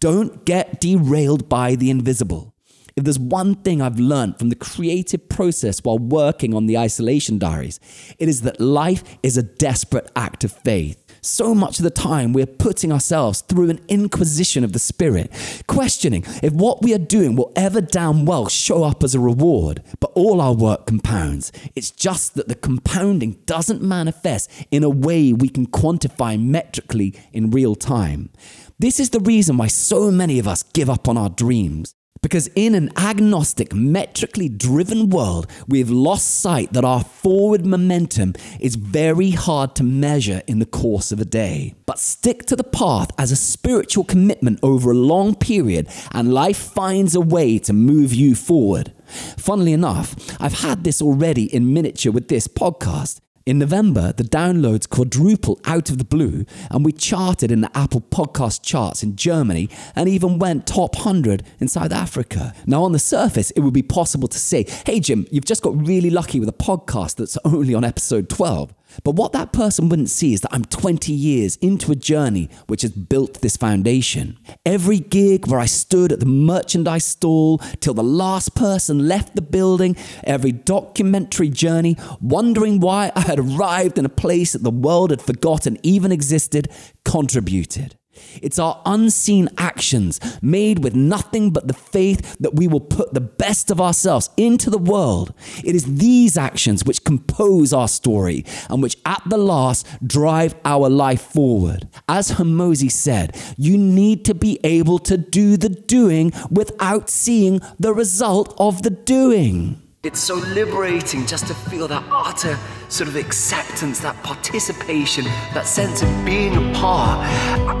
Don't 0.00 0.44
get 0.44 0.80
derailed 0.80 1.48
by 1.48 1.74
the 1.74 1.90
invisible. 1.90 2.54
If 2.96 3.04
there's 3.04 3.18
one 3.18 3.56
thing 3.56 3.82
I've 3.82 3.98
learned 3.98 4.38
from 4.38 4.48
the 4.48 4.56
creative 4.56 5.28
process 5.28 5.80
while 5.82 5.98
working 5.98 6.54
on 6.54 6.66
the 6.66 6.78
isolation 6.78 7.38
diaries, 7.38 7.78
it 8.18 8.28
is 8.28 8.42
that 8.42 8.58
life 8.58 9.04
is 9.22 9.36
a 9.36 9.42
desperate 9.42 10.10
act 10.16 10.44
of 10.44 10.52
faith. 10.52 11.05
So 11.26 11.56
much 11.56 11.80
of 11.80 11.82
the 11.82 11.90
time, 11.90 12.32
we're 12.32 12.46
putting 12.46 12.92
ourselves 12.92 13.40
through 13.40 13.68
an 13.68 13.80
inquisition 13.88 14.62
of 14.62 14.72
the 14.72 14.78
Spirit, 14.78 15.32
questioning 15.66 16.22
if 16.40 16.52
what 16.52 16.82
we 16.82 16.94
are 16.94 16.98
doing 16.98 17.34
will 17.34 17.52
ever 17.56 17.80
damn 17.80 18.26
well 18.26 18.46
show 18.46 18.84
up 18.84 19.02
as 19.02 19.16
a 19.16 19.18
reward. 19.18 19.82
But 19.98 20.12
all 20.14 20.40
our 20.40 20.54
work 20.54 20.86
compounds. 20.86 21.50
It's 21.74 21.90
just 21.90 22.36
that 22.36 22.46
the 22.46 22.54
compounding 22.54 23.38
doesn't 23.44 23.82
manifest 23.82 24.52
in 24.70 24.84
a 24.84 24.88
way 24.88 25.32
we 25.32 25.48
can 25.48 25.66
quantify 25.66 26.40
metrically 26.40 27.12
in 27.32 27.50
real 27.50 27.74
time. 27.74 28.30
This 28.78 29.00
is 29.00 29.10
the 29.10 29.18
reason 29.18 29.56
why 29.56 29.66
so 29.66 30.12
many 30.12 30.38
of 30.38 30.46
us 30.46 30.62
give 30.62 30.88
up 30.88 31.08
on 31.08 31.18
our 31.18 31.30
dreams. 31.30 31.95
Because 32.22 32.48
in 32.54 32.74
an 32.74 32.90
agnostic, 32.96 33.74
metrically 33.74 34.48
driven 34.48 35.10
world, 35.10 35.46
we've 35.68 35.90
lost 35.90 36.40
sight 36.40 36.72
that 36.72 36.84
our 36.84 37.02
forward 37.02 37.64
momentum 37.64 38.34
is 38.60 38.74
very 38.76 39.30
hard 39.30 39.74
to 39.76 39.84
measure 39.84 40.42
in 40.46 40.58
the 40.58 40.66
course 40.66 41.12
of 41.12 41.20
a 41.20 41.24
day. 41.24 41.74
But 41.86 41.98
stick 41.98 42.46
to 42.46 42.56
the 42.56 42.64
path 42.64 43.10
as 43.18 43.30
a 43.30 43.36
spiritual 43.36 44.04
commitment 44.04 44.58
over 44.62 44.90
a 44.90 44.94
long 44.94 45.34
period, 45.34 45.88
and 46.12 46.32
life 46.32 46.58
finds 46.58 47.14
a 47.14 47.20
way 47.20 47.58
to 47.60 47.72
move 47.72 48.12
you 48.12 48.34
forward. 48.34 48.92
Funnily 49.36 49.72
enough, 49.72 50.16
I've 50.40 50.60
had 50.60 50.84
this 50.84 51.00
already 51.00 51.44
in 51.54 51.72
miniature 51.72 52.12
with 52.12 52.28
this 52.28 52.48
podcast. 52.48 53.20
In 53.46 53.60
November, 53.60 54.12
the 54.12 54.24
downloads 54.24 54.90
quadrupled 54.90 55.60
out 55.66 55.88
of 55.88 55.98
the 55.98 56.04
blue, 56.04 56.44
and 56.68 56.84
we 56.84 56.90
charted 56.90 57.52
in 57.52 57.60
the 57.60 57.70
Apple 57.78 58.00
podcast 58.00 58.64
charts 58.64 59.04
in 59.04 59.14
Germany 59.14 59.70
and 59.94 60.08
even 60.08 60.40
went 60.40 60.66
top 60.66 60.96
100 60.96 61.44
in 61.60 61.68
South 61.68 61.92
Africa. 61.92 62.52
Now, 62.66 62.82
on 62.82 62.90
the 62.90 62.98
surface, 62.98 63.52
it 63.52 63.60
would 63.60 63.72
be 63.72 63.84
possible 63.84 64.26
to 64.26 64.38
say, 64.40 64.66
hey, 64.84 64.98
Jim, 64.98 65.28
you've 65.30 65.44
just 65.44 65.62
got 65.62 65.80
really 65.86 66.10
lucky 66.10 66.40
with 66.40 66.48
a 66.48 66.52
podcast 66.52 67.18
that's 67.18 67.38
only 67.44 67.72
on 67.72 67.84
episode 67.84 68.28
12. 68.28 68.74
But 69.04 69.14
what 69.16 69.32
that 69.32 69.52
person 69.52 69.88
wouldn't 69.88 70.10
see 70.10 70.32
is 70.32 70.40
that 70.40 70.54
I'm 70.54 70.64
20 70.64 71.12
years 71.12 71.56
into 71.56 71.92
a 71.92 71.96
journey 71.96 72.48
which 72.66 72.82
has 72.82 72.92
built 72.92 73.40
this 73.40 73.56
foundation. 73.56 74.38
Every 74.64 74.98
gig 74.98 75.46
where 75.46 75.60
I 75.60 75.66
stood 75.66 76.12
at 76.12 76.20
the 76.20 76.26
merchandise 76.26 77.04
stall 77.04 77.58
till 77.80 77.94
the 77.94 78.02
last 78.02 78.54
person 78.54 79.08
left 79.08 79.34
the 79.34 79.42
building, 79.42 79.96
every 80.24 80.52
documentary 80.52 81.48
journey, 81.48 81.96
wondering 82.20 82.80
why 82.80 83.12
I 83.14 83.20
had 83.20 83.38
arrived 83.38 83.98
in 83.98 84.04
a 84.04 84.10
place 84.10 84.52
that 84.52 84.62
the 84.62 84.70
world 84.70 85.10
had 85.10 85.22
forgotten 85.22 85.78
even 85.82 86.12
existed, 86.12 86.68
contributed. 87.04 87.96
It's 88.42 88.58
our 88.58 88.80
unseen 88.84 89.48
actions 89.58 90.20
made 90.42 90.82
with 90.82 90.94
nothing 90.94 91.50
but 91.50 91.68
the 91.68 91.74
faith 91.74 92.36
that 92.38 92.54
we 92.54 92.66
will 92.66 92.80
put 92.80 93.14
the 93.14 93.20
best 93.20 93.70
of 93.70 93.80
ourselves 93.80 94.30
into 94.36 94.70
the 94.70 94.78
world. 94.78 95.34
It 95.64 95.74
is 95.74 95.96
these 95.96 96.36
actions 96.36 96.84
which 96.84 97.04
compose 97.04 97.72
our 97.72 97.88
story 97.88 98.44
and 98.68 98.82
which 98.82 98.96
at 99.04 99.22
the 99.26 99.38
last 99.38 99.86
drive 100.06 100.54
our 100.64 100.88
life 100.88 101.22
forward. 101.22 101.88
As 102.08 102.32
Hormozi 102.32 102.90
said, 102.90 103.36
you 103.56 103.78
need 103.78 104.24
to 104.26 104.34
be 104.34 104.58
able 104.64 104.98
to 105.00 105.16
do 105.16 105.56
the 105.56 105.68
doing 105.68 106.32
without 106.50 107.08
seeing 107.10 107.60
the 107.78 107.92
result 107.92 108.54
of 108.58 108.82
the 108.82 108.90
doing. 108.90 109.85
It's 110.06 110.20
so 110.20 110.36
liberating 110.36 111.26
just 111.26 111.48
to 111.48 111.54
feel 111.54 111.88
that 111.88 112.04
utter 112.12 112.56
sort 112.88 113.08
of 113.08 113.16
acceptance, 113.16 113.98
that 113.98 114.14
participation, 114.22 115.24
that 115.52 115.66
sense 115.66 116.00
of 116.00 116.24
being 116.24 116.54
a 116.54 116.72
part. 116.74 117.26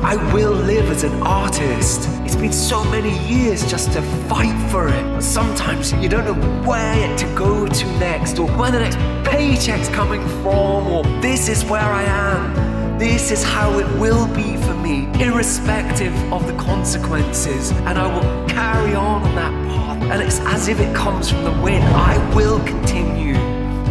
I 0.02 0.16
will 0.34 0.50
live 0.50 0.90
as 0.90 1.04
an 1.04 1.22
artist. 1.22 2.08
It's 2.24 2.34
been 2.34 2.52
so 2.52 2.82
many 2.82 3.16
years 3.28 3.64
just 3.70 3.92
to 3.92 4.02
fight 4.28 4.58
for 4.72 4.88
it. 4.88 5.22
Sometimes 5.22 5.92
you 5.92 6.08
don't 6.08 6.24
know 6.24 6.68
where 6.68 7.16
to 7.16 7.26
go 7.36 7.64
to 7.64 7.86
next, 8.00 8.40
or 8.40 8.48
where 8.58 8.72
the 8.72 8.80
next 8.80 8.98
paycheck's 9.30 9.88
coming 9.90 10.26
from, 10.42 10.88
or 10.88 11.04
this 11.20 11.48
is 11.48 11.64
where 11.64 11.80
I 11.80 12.02
am. 12.02 12.75
This 12.98 13.30
is 13.30 13.42
how 13.42 13.78
it 13.78 13.86
will 14.00 14.26
be 14.34 14.56
for 14.56 14.74
me, 14.74 15.06
irrespective 15.20 16.14
of 16.32 16.46
the 16.46 16.54
consequences, 16.54 17.70
and 17.70 17.98
I 17.98 18.06
will 18.14 18.48
carry 18.48 18.94
on 18.94 19.22
on 19.22 19.34
that 19.34 19.52
path 19.68 19.86
and 20.10 20.22
it's 20.22 20.40
as 20.40 20.68
if 20.68 20.78
it 20.78 20.94
comes 20.94 21.30
from 21.30 21.44
the 21.44 21.52
wind. 21.62 21.84
I 21.84 22.16
will 22.34 22.58
continue 22.60 23.34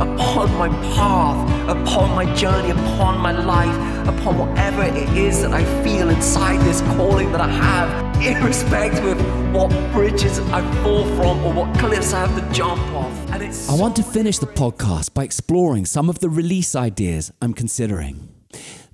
upon 0.01 0.53
my 0.57 0.69
path, 0.95 1.69
upon 1.69 2.15
my 2.15 2.33
journey, 2.35 2.71
upon 2.71 3.17
my 3.19 3.31
life, 3.31 3.75
upon 4.07 4.37
whatever 4.37 4.83
it 4.83 5.09
is 5.17 5.41
that 5.41 5.51
I 5.51 5.63
feel 5.83 6.09
inside 6.09 6.61
this 6.61 6.81
calling 6.95 7.31
that 7.31 7.41
I 7.41 7.49
have, 7.49 8.21
irrespective 8.21 9.19
of 9.19 9.53
what 9.53 9.69
bridges 9.91 10.39
I 10.39 10.61
fall 10.83 11.05
from 11.15 11.43
or 11.45 11.53
what 11.53 11.77
cliffs 11.79 12.13
I 12.13 12.25
have 12.25 12.35
to 12.39 12.53
jump 12.53 12.81
off. 12.93 13.31
And 13.31 13.43
it's 13.43 13.69
I 13.69 13.75
want 13.75 13.95
to 13.97 14.03
finish 14.03 14.39
the 14.39 14.47
podcast 14.47 15.13
by 15.13 15.23
exploring 15.23 15.85
some 15.85 16.09
of 16.09 16.19
the 16.19 16.29
release 16.29 16.75
ideas 16.75 17.31
I'm 17.41 17.53
considering. 17.53 18.34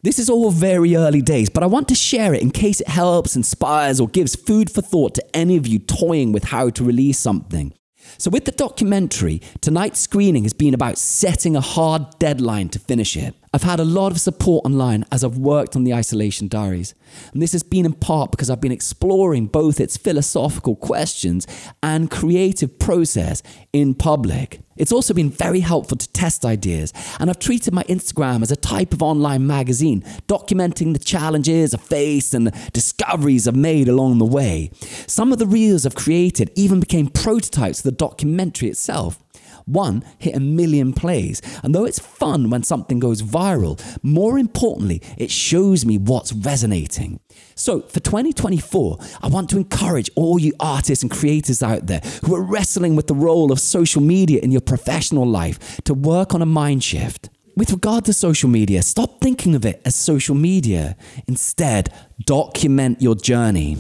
This 0.03 0.17
is 0.17 0.31
all 0.31 0.49
very 0.49 0.95
early 0.95 1.21
days, 1.21 1.49
but 1.49 1.61
I 1.61 1.67
want 1.67 1.87
to 1.89 1.95
share 1.95 2.33
it 2.33 2.41
in 2.41 2.49
case 2.49 2.81
it 2.81 2.87
helps, 2.87 3.35
inspires, 3.35 3.99
or 3.99 4.07
gives 4.07 4.35
food 4.35 4.71
for 4.71 4.81
thought 4.81 5.13
to 5.15 5.35
any 5.35 5.57
of 5.57 5.67
you 5.67 5.77
toying 5.77 6.31
with 6.31 6.45
how 6.45 6.71
to 6.71 6.83
release 6.83 7.19
something. 7.19 7.71
So, 8.17 8.31
with 8.31 8.45
the 8.45 8.51
documentary, 8.51 9.41
tonight's 9.61 9.99
screening 9.99 10.41
has 10.43 10.53
been 10.53 10.73
about 10.73 10.97
setting 10.97 11.55
a 11.55 11.61
hard 11.61 12.17
deadline 12.17 12.69
to 12.69 12.79
finish 12.79 13.15
it. 13.15 13.35
I've 13.53 13.63
had 13.63 13.81
a 13.81 13.85
lot 13.85 14.13
of 14.13 14.21
support 14.21 14.65
online 14.65 15.03
as 15.11 15.25
I've 15.25 15.37
worked 15.37 15.75
on 15.75 15.83
the 15.83 15.93
Isolation 15.93 16.47
Diaries, 16.47 16.95
and 17.33 17.41
this 17.41 17.51
has 17.51 17.63
been 17.63 17.85
in 17.85 17.91
part 17.91 18.31
because 18.31 18.49
I've 18.49 18.61
been 18.61 18.71
exploring 18.71 19.47
both 19.47 19.81
its 19.81 19.97
philosophical 19.97 20.77
questions 20.77 21.45
and 21.83 22.09
creative 22.09 22.79
process 22.79 23.43
in 23.73 23.93
public. 23.93 24.61
It's 24.77 24.93
also 24.93 25.13
been 25.13 25.29
very 25.29 25.59
helpful 25.59 25.97
to 25.97 26.13
test 26.13 26.45
ideas, 26.45 26.93
and 27.19 27.29
I've 27.29 27.39
treated 27.39 27.73
my 27.73 27.83
Instagram 27.83 28.41
as 28.41 28.51
a 28.51 28.55
type 28.55 28.93
of 28.93 29.03
online 29.03 29.45
magazine, 29.45 30.01
documenting 30.29 30.93
the 30.93 30.99
challenges 30.99 31.73
I've 31.73 31.81
faced 31.81 32.33
and 32.33 32.47
the 32.47 32.69
discoveries 32.71 33.49
I've 33.49 33.55
made 33.57 33.89
along 33.89 34.19
the 34.19 34.25
way. 34.25 34.71
Some 35.07 35.33
of 35.33 35.39
the 35.39 35.45
reels 35.45 35.85
I've 35.85 35.95
created 35.95 36.51
even 36.55 36.79
became 36.79 37.07
prototypes 37.07 37.79
of 37.79 37.83
the 37.83 37.91
documentary 37.91 38.69
itself. 38.69 39.21
One 39.65 40.03
hit 40.17 40.35
a 40.35 40.39
million 40.39 40.93
plays. 40.93 41.41
And 41.63 41.73
though 41.73 41.85
it's 41.85 41.99
fun 41.99 42.49
when 42.49 42.63
something 42.63 42.99
goes 42.99 43.21
viral, 43.21 43.79
more 44.03 44.37
importantly, 44.37 45.01
it 45.17 45.31
shows 45.31 45.85
me 45.85 45.97
what's 45.97 46.33
resonating. 46.33 47.19
So 47.55 47.81
for 47.81 47.99
2024, 47.99 48.97
I 49.21 49.27
want 49.27 49.49
to 49.51 49.57
encourage 49.57 50.09
all 50.15 50.39
you 50.39 50.53
artists 50.59 51.03
and 51.03 51.11
creators 51.11 51.61
out 51.61 51.87
there 51.87 52.01
who 52.25 52.35
are 52.35 52.41
wrestling 52.41 52.95
with 52.95 53.07
the 53.07 53.15
role 53.15 53.51
of 53.51 53.59
social 53.59 54.01
media 54.01 54.39
in 54.41 54.51
your 54.51 54.61
professional 54.61 55.25
life 55.25 55.81
to 55.83 55.93
work 55.93 56.33
on 56.33 56.41
a 56.41 56.45
mind 56.45 56.83
shift. 56.83 57.29
With 57.57 57.71
regard 57.71 58.05
to 58.05 58.13
social 58.13 58.49
media, 58.49 58.81
stop 58.81 59.19
thinking 59.19 59.55
of 59.55 59.65
it 59.65 59.81
as 59.83 59.93
social 59.95 60.35
media. 60.35 60.95
Instead, 61.27 61.93
document 62.25 63.01
your 63.01 63.15
journey. 63.15 63.77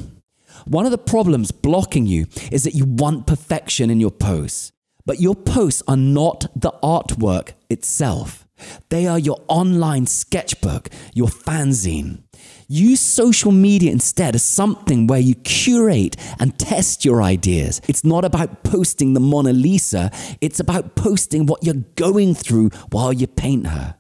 One 0.65 0.85
of 0.85 0.91
the 0.91 0.97
problems 0.97 1.51
blocking 1.51 2.05
you 2.05 2.27
is 2.51 2.63
that 2.65 2.75
you 2.75 2.85
want 2.85 3.27
perfection 3.27 3.89
in 3.89 3.99
your 3.99 4.11
posts. 4.11 4.71
But 5.11 5.19
your 5.19 5.35
posts 5.35 5.83
are 5.89 5.97
not 5.97 6.45
the 6.55 6.71
artwork 6.81 7.51
itself. 7.69 8.47
They 8.87 9.07
are 9.07 9.19
your 9.19 9.43
online 9.49 10.07
sketchbook, 10.07 10.87
your 11.13 11.27
fanzine. 11.27 12.23
Use 12.69 13.01
social 13.01 13.51
media 13.51 13.91
instead 13.91 14.35
as 14.35 14.43
something 14.43 15.07
where 15.07 15.19
you 15.19 15.35
curate 15.35 16.15
and 16.39 16.57
test 16.57 17.03
your 17.03 17.21
ideas. 17.21 17.81
It's 17.89 18.05
not 18.05 18.23
about 18.23 18.63
posting 18.63 19.13
the 19.13 19.19
Mona 19.19 19.51
Lisa, 19.51 20.11
it's 20.39 20.61
about 20.61 20.95
posting 20.95 21.45
what 21.45 21.65
you're 21.65 21.83
going 21.97 22.33
through 22.33 22.69
while 22.91 23.11
you 23.11 23.27
paint 23.27 23.67
her. 23.67 23.97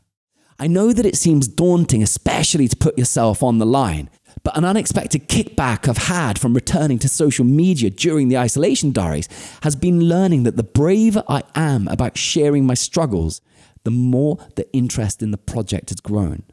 I 0.57 0.67
know 0.67 0.93
that 0.93 1.07
it 1.07 1.17
seems 1.17 1.47
daunting, 1.47 2.03
especially 2.03 2.69
to 2.69 2.77
put 2.77 2.97
yourself 2.97 3.43
on 3.43 3.57
the 3.57 3.65
line, 3.65 4.09
but 4.51 4.57
an 4.57 4.65
unexpected 4.65 5.29
kickback 5.29 5.87
I've 5.87 6.09
had 6.09 6.37
from 6.37 6.53
returning 6.53 6.99
to 6.99 7.07
social 7.07 7.45
media 7.45 7.89
during 7.89 8.27
the 8.27 8.37
isolation 8.37 8.91
diaries 8.91 9.29
has 9.63 9.77
been 9.77 10.01
learning 10.01 10.43
that 10.43 10.57
the 10.57 10.63
braver 10.63 11.23
I 11.29 11.43
am 11.55 11.87
about 11.87 12.17
sharing 12.17 12.65
my 12.65 12.73
struggles, 12.73 13.39
the 13.85 13.91
more 13.91 14.39
the 14.57 14.69
interest 14.73 15.23
in 15.23 15.31
the 15.31 15.37
project 15.37 15.89
has 15.89 16.01
grown. 16.01 16.43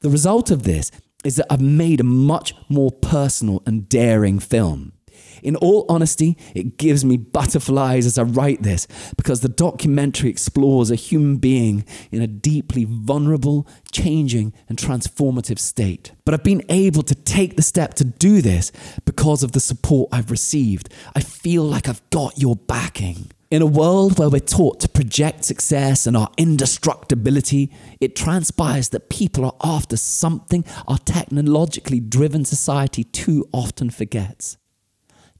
The 0.00 0.08
result 0.08 0.50
of 0.50 0.62
this 0.62 0.90
is 1.22 1.36
that 1.36 1.46
I've 1.50 1.60
made 1.60 2.00
a 2.00 2.04
much 2.04 2.54
more 2.70 2.90
personal 2.90 3.62
and 3.66 3.90
daring 3.90 4.38
film. 4.38 4.93
In 5.42 5.56
all 5.56 5.84
honesty, 5.88 6.36
it 6.54 6.76
gives 6.78 7.04
me 7.04 7.16
butterflies 7.16 8.06
as 8.06 8.18
I 8.18 8.22
write 8.22 8.62
this 8.62 8.86
because 9.16 9.40
the 9.40 9.48
documentary 9.48 10.30
explores 10.30 10.90
a 10.90 10.94
human 10.94 11.36
being 11.36 11.84
in 12.10 12.22
a 12.22 12.26
deeply 12.26 12.84
vulnerable, 12.88 13.66
changing, 13.92 14.52
and 14.68 14.78
transformative 14.78 15.58
state. 15.58 16.12
But 16.24 16.34
I've 16.34 16.42
been 16.42 16.64
able 16.68 17.02
to 17.02 17.14
take 17.14 17.56
the 17.56 17.62
step 17.62 17.94
to 17.94 18.04
do 18.04 18.40
this 18.40 18.72
because 19.04 19.42
of 19.42 19.52
the 19.52 19.60
support 19.60 20.08
I've 20.12 20.30
received. 20.30 20.88
I 21.14 21.20
feel 21.20 21.64
like 21.64 21.88
I've 21.88 22.08
got 22.10 22.38
your 22.38 22.56
backing. 22.56 23.30
In 23.50 23.62
a 23.62 23.66
world 23.66 24.18
where 24.18 24.28
we're 24.28 24.40
taught 24.40 24.80
to 24.80 24.88
project 24.88 25.44
success 25.44 26.08
and 26.08 26.16
our 26.16 26.28
indestructibility, 26.36 27.70
it 28.00 28.16
transpires 28.16 28.88
that 28.88 29.08
people 29.10 29.44
are 29.44 29.54
after 29.62 29.96
something 29.96 30.64
our 30.88 30.98
technologically 30.98 32.00
driven 32.00 32.44
society 32.44 33.04
too 33.04 33.46
often 33.52 33.90
forgets 33.90 34.56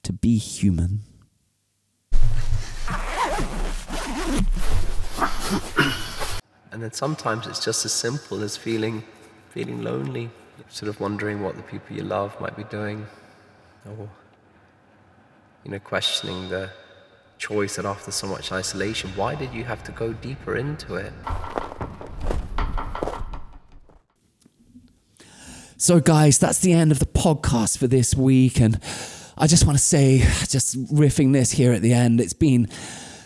to 0.04 0.12
be 0.12 0.36
human. 0.38 1.00
And 6.72 6.82
then 6.82 6.92
sometimes 6.92 7.46
it's 7.46 7.64
just 7.64 7.84
as 7.84 7.92
simple 7.92 8.42
as 8.42 8.56
feeling 8.56 9.04
feeling 9.50 9.82
lonely, 9.82 10.30
sort 10.68 10.88
of 10.88 10.98
wondering 10.98 11.40
what 11.40 11.56
the 11.56 11.62
people 11.62 11.96
you 11.96 12.02
love 12.02 12.38
might 12.40 12.56
be 12.56 12.64
doing, 12.64 13.06
or 13.86 14.08
you 15.64 15.70
know, 15.70 15.78
questioning 15.78 16.48
the 16.48 16.70
choice 17.38 17.76
that 17.76 17.84
after 17.84 18.10
so 18.10 18.26
much 18.26 18.50
isolation, 18.50 19.10
why 19.10 19.34
did 19.34 19.52
you 19.54 19.64
have 19.64 19.84
to 19.84 19.92
go 19.92 20.12
deeper 20.12 20.56
into 20.56 20.96
it? 20.96 21.12
So, 25.76 26.00
guys, 26.00 26.38
that's 26.38 26.60
the 26.60 26.72
end 26.72 26.92
of 26.92 26.98
the 26.98 27.06
podcast 27.06 27.78
for 27.78 27.86
this 27.86 28.14
week. 28.14 28.60
And 28.60 28.80
I 29.36 29.46
just 29.46 29.66
want 29.66 29.78
to 29.78 29.84
say, 29.84 30.18
just 30.48 30.82
riffing 30.94 31.32
this 31.32 31.50
here 31.50 31.72
at 31.72 31.82
the 31.82 31.92
end, 31.92 32.20
it's 32.20 32.32
been 32.32 32.68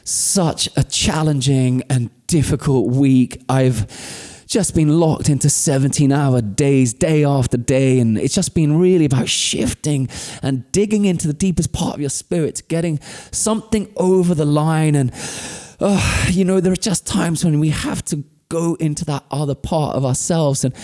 such 0.05 0.69
a 0.77 0.83
challenging 0.85 1.83
and 1.91 2.11
difficult 2.27 2.91
week. 2.91 3.43
I've 3.49 3.87
just 4.47 4.75
been 4.75 4.99
locked 4.99 5.29
into 5.29 5.51
17 5.51 6.11
hour 6.11 6.41
days, 6.41 6.95
day 6.95 7.25
after 7.25 7.59
day. 7.59 8.01
And 8.01 8.17
it's 8.17 8.35
just 8.35 8.55
been 8.55 8.79
really 8.79 9.05
about 9.05 9.29
shifting 9.29 10.09
and 10.43 10.71
digging 10.73 11.05
into 11.05 11.27
the 11.27 11.35
deepest 11.35 11.73
part 11.73 11.95
of 11.95 12.01
your 12.01 12.11
spirit, 12.11 12.63
getting 12.69 12.99
something 13.31 13.93
over 13.97 14.35
the 14.35 14.47
line. 14.47 14.95
And, 14.95 15.13
uh, 15.79 16.27
you 16.31 16.47
know, 16.47 16.61
there 16.61 16.73
are 16.73 16.77
just 16.77 17.07
times 17.07 17.45
when 17.45 17.61
we 17.61 17.69
have 17.69 18.03
to 18.07 18.25
go 18.49 18.77
into 18.81 19.05
that 19.05 19.25
other 19.31 19.55
part 19.55 19.95
of 19.95 20.07
ourselves. 20.07 20.65
And 20.65 20.75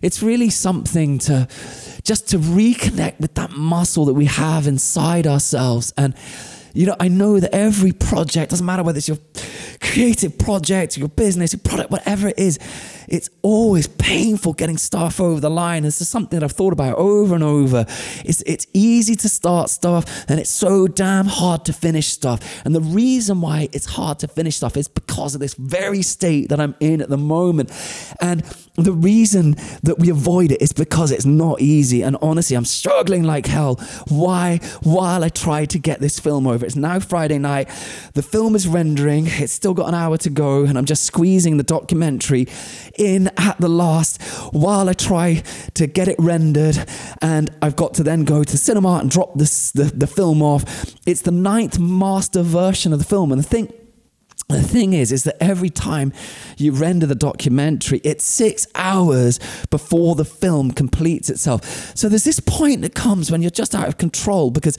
it's 0.00 0.22
really 0.22 0.50
something 0.50 1.18
to 1.20 1.48
just 2.08 2.26
to 2.26 2.38
reconnect 2.38 3.20
with 3.20 3.34
that 3.34 3.50
muscle 3.50 4.06
that 4.06 4.14
we 4.14 4.24
have 4.24 4.66
inside 4.66 5.26
ourselves. 5.26 5.92
And, 5.98 6.14
you 6.72 6.86
know, 6.86 6.96
I 6.98 7.08
know 7.08 7.38
that 7.38 7.54
every 7.54 7.92
project, 7.92 8.48
doesn't 8.48 8.64
matter 8.64 8.82
whether 8.82 8.96
it's 8.96 9.08
your 9.08 9.18
creative 9.82 10.38
project, 10.38 10.96
your 10.96 11.08
business, 11.10 11.52
your 11.52 11.60
product, 11.60 11.90
whatever 11.90 12.28
it 12.28 12.38
is, 12.38 12.58
it's 13.08 13.30
always 13.42 13.88
painful 13.88 14.52
getting 14.52 14.78
stuff 14.78 15.20
over 15.20 15.40
the 15.40 15.50
line. 15.50 15.82
This 15.82 16.00
is 16.00 16.08
something 16.08 16.38
that 16.38 16.44
I've 16.44 16.52
thought 16.52 16.72
about 16.72 16.96
over 16.96 17.34
and 17.34 17.44
over. 17.44 17.86
It's, 18.24 18.42
it's 18.42 18.66
easy 18.72 19.14
to 19.16 19.28
start 19.28 19.70
stuff 19.70 20.24
and 20.28 20.38
it's 20.38 20.50
so 20.50 20.86
damn 20.86 21.26
hard 21.26 21.64
to 21.66 21.72
finish 21.72 22.08
stuff. 22.08 22.62
And 22.64 22.74
the 22.74 22.80
reason 22.80 23.40
why 23.40 23.68
it's 23.72 23.86
hard 23.86 24.18
to 24.20 24.28
finish 24.28 24.56
stuff 24.56 24.76
is 24.76 24.88
because 24.88 25.34
of 25.34 25.40
this 25.40 25.54
very 25.54 26.02
state 26.02 26.48
that 26.50 26.60
I'm 26.60 26.74
in 26.80 27.00
at 27.00 27.08
the 27.08 27.18
moment. 27.18 27.70
And 28.20 28.42
the 28.78 28.92
reason 28.92 29.56
that 29.82 29.98
we 29.98 30.08
avoid 30.08 30.52
it 30.52 30.62
is 30.62 30.72
because 30.72 31.10
it's 31.10 31.24
not 31.24 31.60
easy. 31.60 32.02
And 32.02 32.16
honestly, 32.22 32.56
I'm 32.56 32.64
struggling 32.64 33.24
like 33.24 33.46
hell. 33.46 33.76
Why? 34.08 34.58
While 34.82 35.24
I 35.24 35.30
try 35.30 35.64
to 35.66 35.78
get 35.78 36.00
this 36.00 36.20
film 36.20 36.46
over. 36.46 36.64
It's 36.64 36.76
now 36.76 37.00
Friday 37.00 37.38
night. 37.38 37.68
The 38.14 38.22
film 38.22 38.54
is 38.54 38.68
rendering. 38.68 39.26
It's 39.26 39.52
still 39.52 39.74
got 39.74 39.88
an 39.88 39.94
hour 39.94 40.16
to 40.18 40.30
go. 40.30 40.64
And 40.64 40.78
I'm 40.78 40.84
just 40.84 41.04
squeezing 41.04 41.56
the 41.56 41.64
documentary 41.64 42.46
in 42.98 43.30
at 43.36 43.58
the 43.58 43.68
last 43.68 44.22
while 44.52 44.88
I 44.88 44.92
try 44.92 45.42
to 45.74 45.86
get 45.86 46.08
it 46.08 46.16
rendered. 46.18 46.84
And 47.22 47.50
I've 47.62 47.76
got 47.76 47.94
to 47.94 48.02
then 48.02 48.24
go 48.24 48.44
to 48.44 48.58
cinema 48.58 48.98
and 48.98 49.10
drop 49.10 49.34
this, 49.36 49.72
the, 49.72 49.84
the 49.84 50.06
film 50.06 50.42
off. 50.42 50.64
It's 51.06 51.22
the 51.22 51.30
ninth 51.30 51.78
master 51.78 52.42
version 52.42 52.92
of 52.92 52.98
the 52.98 53.04
film. 53.04 53.32
And 53.32 53.40
the 53.40 53.46
thing 53.46 53.72
the 54.48 54.62
thing 54.62 54.94
is, 54.94 55.12
is 55.12 55.24
that 55.24 55.36
every 55.42 55.68
time 55.68 56.10
you 56.56 56.72
render 56.72 57.04
the 57.04 57.14
documentary, 57.14 58.00
it's 58.02 58.24
six 58.24 58.66
hours 58.74 59.38
before 59.68 60.14
the 60.14 60.24
film 60.24 60.70
completes 60.70 61.28
itself. 61.28 61.94
So 61.94 62.08
there's 62.08 62.24
this 62.24 62.40
point 62.40 62.80
that 62.80 62.94
comes 62.94 63.30
when 63.30 63.42
you're 63.42 63.50
just 63.50 63.74
out 63.74 63.88
of 63.88 63.98
control 63.98 64.50
because 64.50 64.78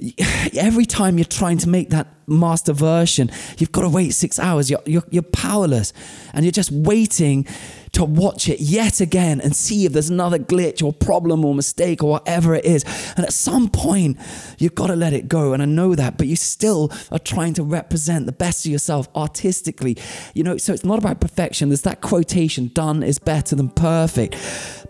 every 0.56 0.84
time 0.84 1.18
you're 1.18 1.24
trying 1.24 1.58
to 1.58 1.68
make 1.68 1.90
that 1.90 2.08
master 2.26 2.72
version, 2.72 3.30
you've 3.58 3.72
got 3.72 3.82
to 3.82 3.88
wait 3.88 4.10
six 4.10 4.38
hours. 4.38 4.70
You're, 4.70 4.82
you're, 4.86 5.04
you're 5.10 5.22
powerless 5.22 5.92
and 6.32 6.44
you're 6.44 6.52
just 6.52 6.70
waiting 6.70 7.46
to 7.92 8.04
watch 8.04 8.48
it 8.48 8.60
yet 8.60 9.00
again 9.00 9.40
and 9.40 9.54
see 9.54 9.84
if 9.84 9.92
there's 9.92 10.10
another 10.10 10.38
glitch 10.38 10.82
or 10.82 10.92
problem 10.92 11.44
or 11.44 11.54
mistake 11.54 12.04
or 12.04 12.10
whatever 12.10 12.54
it 12.54 12.64
is. 12.64 12.84
And 13.16 13.26
at 13.26 13.32
some 13.32 13.68
point, 13.68 14.16
you've 14.58 14.76
got 14.76 14.88
to 14.88 14.96
let 14.96 15.12
it 15.12 15.26
go. 15.26 15.52
And 15.52 15.62
I 15.62 15.66
know 15.66 15.96
that, 15.96 16.16
but 16.16 16.28
you 16.28 16.36
still 16.36 16.92
are 17.10 17.18
trying 17.18 17.54
to 17.54 17.64
represent 17.64 18.26
the 18.26 18.32
best 18.32 18.64
of 18.64 18.70
yourself 18.70 19.08
artistically. 19.16 19.96
You 20.34 20.44
know, 20.44 20.56
so 20.56 20.72
it's 20.72 20.84
not 20.84 20.98
about 20.98 21.20
perfection. 21.20 21.68
There's 21.68 21.82
that 21.82 22.00
quotation 22.00 22.68
done 22.68 23.02
is 23.02 23.18
better 23.18 23.56
than 23.56 23.70
perfect. 23.70 24.36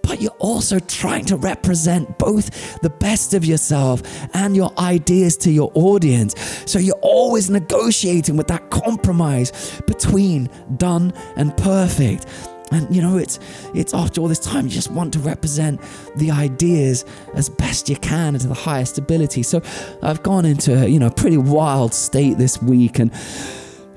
But 0.03 0.21
you're 0.21 0.31
also 0.39 0.79
trying 0.79 1.25
to 1.27 1.37
represent 1.37 2.19
both 2.19 2.81
the 2.83 2.91
best 2.91 3.35
of 3.35 3.45
yourself 3.45 4.03
and 4.35 4.57
your 4.57 4.73
ideas 4.79 5.37
to 5.39 5.51
your 5.51 5.71
audience. 5.75 6.35
So 6.67 6.79
you're 6.79 6.99
always 7.03 7.51
negotiating 7.51 8.37
with 8.37 8.49
that 8.49 8.71
compromise 8.71 9.81
between 9.87 10.49
done 10.77 11.13
and 11.37 11.57
perfect. 11.57 12.27
And 12.73 12.95
you 12.95 13.03
know, 13.03 13.19
it's 13.19 13.39
it's 13.75 13.93
after 13.95 14.21
all 14.21 14.29
this 14.29 14.39
time, 14.39 14.67
you 14.67 14.71
just 14.71 14.91
want 14.91 15.13
to 15.15 15.19
represent 15.19 15.81
the 16.17 16.31
ideas 16.31 17.05
as 17.35 17.49
best 17.49 17.89
you 17.89 17.97
can 17.97 18.35
and 18.35 18.41
to 18.41 18.49
the 18.49 18.55
highest 18.55 18.97
ability. 18.97 19.43
So 19.43 19.61
I've 20.03 20.23
gone 20.23 20.45
into 20.45 20.89
you 20.89 20.99
know 20.99 21.09
a 21.09 21.13
pretty 21.13 21.37
wild 21.37 21.93
state 21.93 22.39
this 22.39 22.63
week, 22.63 22.99
and 22.99 23.11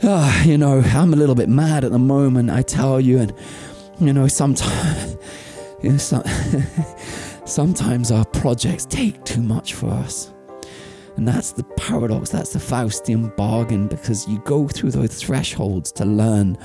uh, 0.01 0.43
you 0.45 0.57
know 0.57 0.79
I'm 0.79 1.13
a 1.13 1.15
little 1.15 1.35
bit 1.35 1.49
mad 1.49 1.83
at 1.83 1.91
the 1.91 1.99
moment. 1.99 2.49
I 2.49 2.63
tell 2.63 2.99
you, 2.99 3.19
and 3.19 3.33
you 3.99 4.11
know 4.11 4.27
sometimes 4.27 5.17
you 5.83 5.91
know, 5.91 5.97
some, 5.97 6.23
sometimes 7.45 8.11
our 8.11 8.25
projects 8.25 8.85
take 8.85 9.23
too 9.25 9.41
much 9.41 9.73
for 9.73 9.89
us. 9.89 10.33
And 11.17 11.27
that's 11.27 11.51
the 11.51 11.63
paradox, 11.63 12.29
that's 12.29 12.53
the 12.53 12.59
Faustian 12.59 13.35
bargain, 13.35 13.87
because 13.87 14.27
you 14.27 14.39
go 14.39 14.67
through 14.67 14.91
those 14.91 15.21
thresholds 15.21 15.91
to 15.93 16.05
learn 16.05 16.57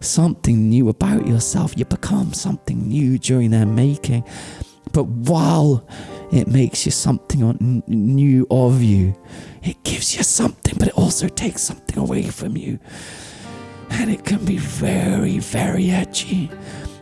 something 0.00 0.68
new 0.68 0.88
about 0.88 1.26
yourself. 1.26 1.76
You 1.76 1.84
become 1.84 2.32
something 2.32 2.86
new 2.86 3.18
during 3.18 3.50
their 3.50 3.66
making. 3.66 4.24
But 4.92 5.04
while 5.04 5.86
it 6.30 6.48
makes 6.48 6.84
you 6.84 6.92
something 6.92 7.82
new 7.86 8.46
of 8.50 8.82
you, 8.82 9.14
it 9.62 9.82
gives 9.84 10.16
you 10.16 10.22
something, 10.22 10.74
but 10.78 10.88
it 10.88 10.94
also 10.94 11.28
takes 11.28 11.62
something 11.62 11.98
away 11.98 12.24
from 12.24 12.56
you. 12.56 12.78
And 13.90 14.10
it 14.10 14.24
can 14.24 14.44
be 14.44 14.56
very, 14.56 15.38
very 15.38 15.90
edgy. 15.90 16.50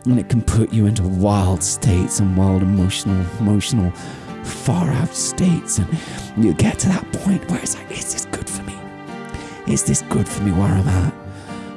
And 0.05 0.19
it 0.19 0.29
can 0.29 0.41
put 0.41 0.71
you 0.71 0.85
into 0.85 1.03
wild 1.03 1.61
states 1.61 2.19
and 2.19 2.35
wild 2.37 2.61
emotional, 2.61 3.25
emotional, 3.39 3.91
far 4.43 4.89
out 4.89 5.13
states. 5.13 5.79
And 5.79 6.43
you 6.43 6.53
get 6.53 6.79
to 6.79 6.87
that 6.87 7.11
point 7.13 7.49
where 7.49 7.59
it's 7.59 7.75
like, 7.75 7.91
is 7.91 8.13
this 8.13 8.25
good 8.25 8.49
for 8.49 8.63
me? 8.63 8.77
Is 9.67 9.83
this 9.83 10.01
good 10.03 10.27
for 10.27 10.41
me 10.43 10.51
where 10.51 10.69
I'm 10.69 10.87
at? 10.87 11.13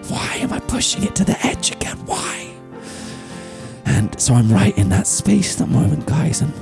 Why 0.09 0.37
am 0.37 0.53
I 0.53 0.61
pushing 0.61 1.03
it 1.03 1.15
to 1.17 1.25
the 1.25 1.39
edge 1.47 1.73
again? 1.73 1.97
Why? 2.07 2.55
And 3.85 4.19
so 4.21 4.35
I'm 4.35 4.51
right 4.51 4.77
in 4.79 4.89
that 4.91 5.07
space 5.07 5.61
at 5.61 5.67
the 5.67 5.73
moment, 5.73 6.07
guys. 6.07 6.41
And 6.41 6.53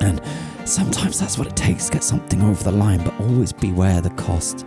and 0.00 0.20
sometimes 0.64 1.18
that's 1.18 1.38
what 1.38 1.48
it 1.48 1.56
takes 1.56 1.86
to 1.86 1.92
get 1.92 2.04
something 2.04 2.42
over 2.42 2.62
the 2.62 2.72
line, 2.72 3.02
but 3.02 3.18
always 3.20 3.52
beware 3.52 4.00
the 4.00 4.10
cost. 4.10 4.64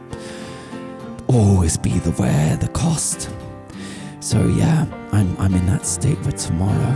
Always 1.28 1.78
be 1.78 2.02
aware 2.06 2.58
the 2.58 2.68
cost. 2.70 3.30
So 4.22 4.46
yeah, 4.48 4.86
I'm 5.12 5.36
I'm 5.40 5.54
in 5.56 5.66
that 5.68 5.86
state 5.86 6.18
for 6.20 6.32
tomorrow. 6.32 6.96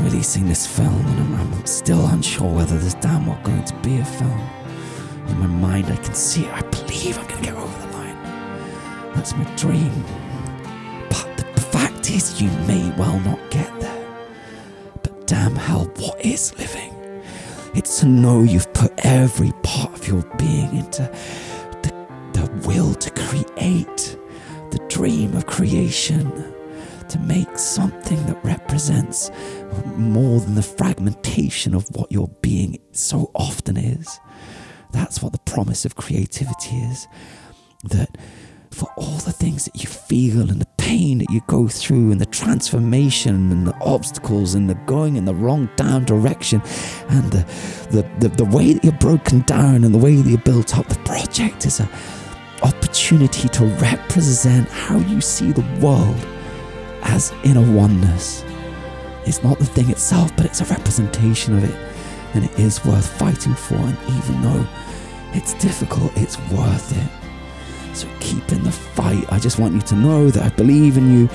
releasing 0.00 0.48
this 0.48 0.66
film, 0.66 0.94
and 1.06 1.36
I'm, 1.36 1.54
I'm 1.54 1.66
still 1.66 2.06
unsure 2.08 2.52
whether 2.52 2.78
there's 2.78 2.94
damn 2.94 3.26
well 3.26 3.38
going 3.42 3.64
to 3.64 3.74
be 3.76 3.98
a 3.98 4.04
film. 4.04 4.40
In 5.28 5.40
my 5.40 5.46
mind, 5.46 5.86
I 5.86 5.96
can 5.96 6.14
see 6.14 6.44
it. 6.44 6.52
I 6.52 6.62
believe 6.62 7.18
I'm 7.18 7.26
going 7.26 7.42
to 7.44 7.50
get 7.50 7.56
over 7.56 7.86
the 7.86 7.92
line. 7.92 8.16
That's 9.14 9.34
my 9.36 9.44
dream. 9.56 10.04
But 11.10 11.36
the 11.54 11.60
fact 11.60 12.10
is, 12.10 12.40
you 12.40 12.50
may 12.66 12.90
well 12.96 13.18
not 13.20 13.40
get 13.50 13.80
there. 13.80 14.06
But 15.02 15.26
damn 15.26 15.56
hell, 15.56 15.90
what 15.96 16.24
is 16.24 16.56
living? 16.58 16.92
It's 17.74 18.00
to 18.00 18.06
know 18.06 18.42
you've 18.42 18.72
put 18.72 18.92
every 18.98 19.52
part 19.62 19.92
of 19.94 20.08
your 20.08 20.22
being 20.38 20.76
into 20.76 21.02
the, 21.82 21.92
the 22.32 22.68
will 22.68 22.94
to 22.94 23.10
create, 23.10 24.16
the 24.70 24.84
dream 24.88 25.36
of 25.36 25.46
creation, 25.46 26.30
to 27.08 27.18
make 27.20 27.58
something 27.58 28.24
that 28.26 28.44
represents 28.44 29.30
more 29.96 30.40
than 30.40 30.54
the 30.54 30.62
fragmentation 30.62 31.74
of 31.74 31.88
what 31.94 32.10
your 32.10 32.28
being 32.40 32.78
so 32.92 33.30
often 33.34 33.76
is. 33.76 34.18
That's 34.92 35.22
what 35.22 35.32
the 35.32 35.38
promise 35.40 35.84
of 35.84 35.94
creativity 35.94 36.76
is. 36.76 37.06
That 37.84 38.16
for 38.70 38.88
all 38.96 39.18
the 39.18 39.32
things 39.32 39.64
that 39.64 39.80
you 39.80 39.88
feel 39.88 40.50
and 40.50 40.60
the 40.60 40.68
pain 40.76 41.18
that 41.18 41.30
you 41.30 41.40
go 41.46 41.66
through 41.66 42.12
and 42.12 42.20
the 42.20 42.26
transformation 42.26 43.50
and 43.50 43.66
the 43.66 43.74
obstacles 43.80 44.54
and 44.54 44.68
the 44.68 44.74
going 44.86 45.16
in 45.16 45.24
the 45.24 45.34
wrong 45.34 45.68
down 45.76 46.04
direction 46.04 46.60
and 47.08 47.32
the, 47.32 47.44
the, 47.90 48.02
the, 48.20 48.28
the 48.28 48.44
way 48.44 48.72
that 48.72 48.84
you're 48.84 48.92
broken 48.94 49.40
down 49.42 49.84
and 49.84 49.94
the 49.94 49.98
way 49.98 50.16
that 50.16 50.28
you're 50.28 50.38
built 50.38 50.76
up, 50.76 50.86
the 50.88 50.98
project 51.00 51.64
is 51.66 51.80
an 51.80 51.88
opportunity 52.62 53.48
to 53.48 53.64
represent 53.64 54.68
how 54.68 54.98
you 54.98 55.20
see 55.20 55.52
the 55.52 55.66
world 55.80 56.26
as 57.02 57.32
in 57.44 57.56
a 57.56 57.72
oneness. 57.72 58.44
It's 59.24 59.42
not 59.42 59.58
the 59.58 59.66
thing 59.66 59.90
itself, 59.90 60.34
but 60.36 60.46
it's 60.46 60.60
a 60.60 60.64
representation 60.66 61.56
of 61.56 61.64
it. 61.64 61.74
And 62.34 62.44
it 62.44 62.58
is 62.58 62.84
worth 62.84 63.06
fighting 63.18 63.54
for. 63.54 63.74
And 63.74 63.98
even 64.08 64.42
though 64.42 64.66
it's 65.32 65.54
difficult, 65.54 66.12
it's 66.16 66.38
worth 66.50 66.96
it. 66.96 67.96
So 67.96 68.08
keep 68.20 68.52
in 68.52 68.62
the 68.62 68.72
fight. 68.72 69.24
I 69.32 69.38
just 69.38 69.58
want 69.58 69.74
you 69.74 69.80
to 69.80 69.94
know 69.94 70.30
that 70.30 70.42
I 70.42 70.48
believe 70.50 70.96
in 70.96 71.12
you. 71.12 71.28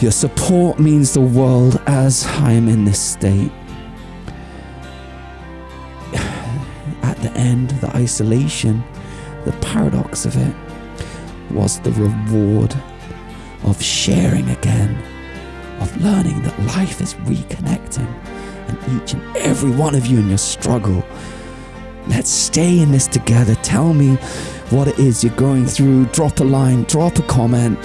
Your 0.00 0.10
support 0.10 0.78
means 0.78 1.12
the 1.12 1.20
world 1.20 1.80
as 1.86 2.26
I 2.26 2.52
am 2.52 2.68
in 2.68 2.84
this 2.84 3.00
state. 3.00 3.52
At 7.02 7.16
the 7.18 7.32
end, 7.36 7.70
the 7.70 7.88
isolation, 7.96 8.82
the 9.44 9.52
paradox 9.60 10.26
of 10.26 10.36
it 10.36 10.54
was 11.50 11.80
the 11.80 11.92
reward 11.92 12.74
of 13.64 13.82
sharing 13.82 14.48
again, 14.50 14.96
of 15.80 15.96
learning 16.02 16.42
that 16.42 16.58
life 16.76 17.00
is 17.00 17.14
reconnecting, 17.14 18.06
and 18.68 19.02
each 19.02 19.14
and 19.14 19.36
every 19.36 19.70
one 19.70 19.94
of 19.94 20.06
you 20.06 20.18
in 20.18 20.28
your 20.28 20.38
struggle. 20.38 21.04
Let's 22.06 22.30
stay 22.30 22.78
in 22.78 22.92
this 22.92 23.06
together. 23.06 23.54
Tell 23.56 23.92
me 23.92 24.16
what 24.70 24.88
it 24.88 24.98
is 24.98 25.22
you're 25.22 25.34
going 25.34 25.66
through. 25.66 26.06
Drop 26.06 26.40
a 26.40 26.44
line, 26.44 26.84
drop 26.84 27.18
a 27.18 27.22
comment. 27.22 27.78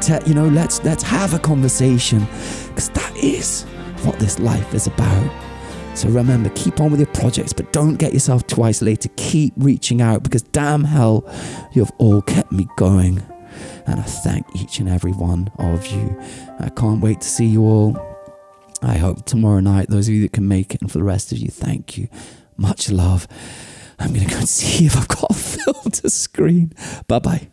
Te- 0.00 0.18
you 0.26 0.34
know, 0.34 0.48
let's 0.48 0.82
let's 0.84 1.02
have 1.02 1.34
a 1.34 1.38
conversation 1.38 2.26
because 2.68 2.90
that 2.90 3.16
is 3.16 3.62
what 4.04 4.18
this 4.18 4.38
life 4.38 4.74
is 4.74 4.86
about. 4.86 5.51
So 5.94 6.08
remember, 6.08 6.48
keep 6.54 6.80
on 6.80 6.90
with 6.90 7.00
your 7.00 7.08
projects, 7.08 7.52
but 7.52 7.72
don't 7.72 7.96
get 7.96 8.12
yourself 8.12 8.46
too 8.46 8.62
isolated. 8.62 9.14
Keep 9.16 9.52
reaching 9.56 10.00
out 10.00 10.22
because 10.22 10.42
damn 10.42 10.84
hell, 10.84 11.28
you've 11.72 11.92
all 11.98 12.22
kept 12.22 12.50
me 12.50 12.66
going. 12.76 13.22
And 13.86 14.00
I 14.00 14.02
thank 14.02 14.46
each 14.56 14.78
and 14.78 14.88
every 14.88 15.12
one 15.12 15.50
of 15.58 15.86
you. 15.86 16.18
I 16.58 16.70
can't 16.70 17.00
wait 17.00 17.20
to 17.20 17.28
see 17.28 17.46
you 17.46 17.62
all. 17.62 17.98
I 18.82 18.96
hope 18.96 19.26
tomorrow 19.26 19.60
night, 19.60 19.88
those 19.88 20.08
of 20.08 20.14
you 20.14 20.22
that 20.22 20.32
can 20.32 20.48
make 20.48 20.74
it, 20.74 20.80
and 20.80 20.90
for 20.90 20.98
the 20.98 21.04
rest 21.04 21.30
of 21.30 21.38
you, 21.38 21.48
thank 21.48 21.96
you. 21.96 22.08
Much 22.56 22.90
love. 22.90 23.28
I'm 23.98 24.12
going 24.12 24.26
to 24.26 24.30
go 24.30 24.38
and 24.38 24.48
see 24.48 24.86
if 24.86 24.96
I've 24.96 25.08
got 25.08 25.30
a 25.30 25.34
film 25.34 25.90
to 25.92 26.10
screen. 26.10 26.72
Bye 27.06 27.18
bye. 27.20 27.48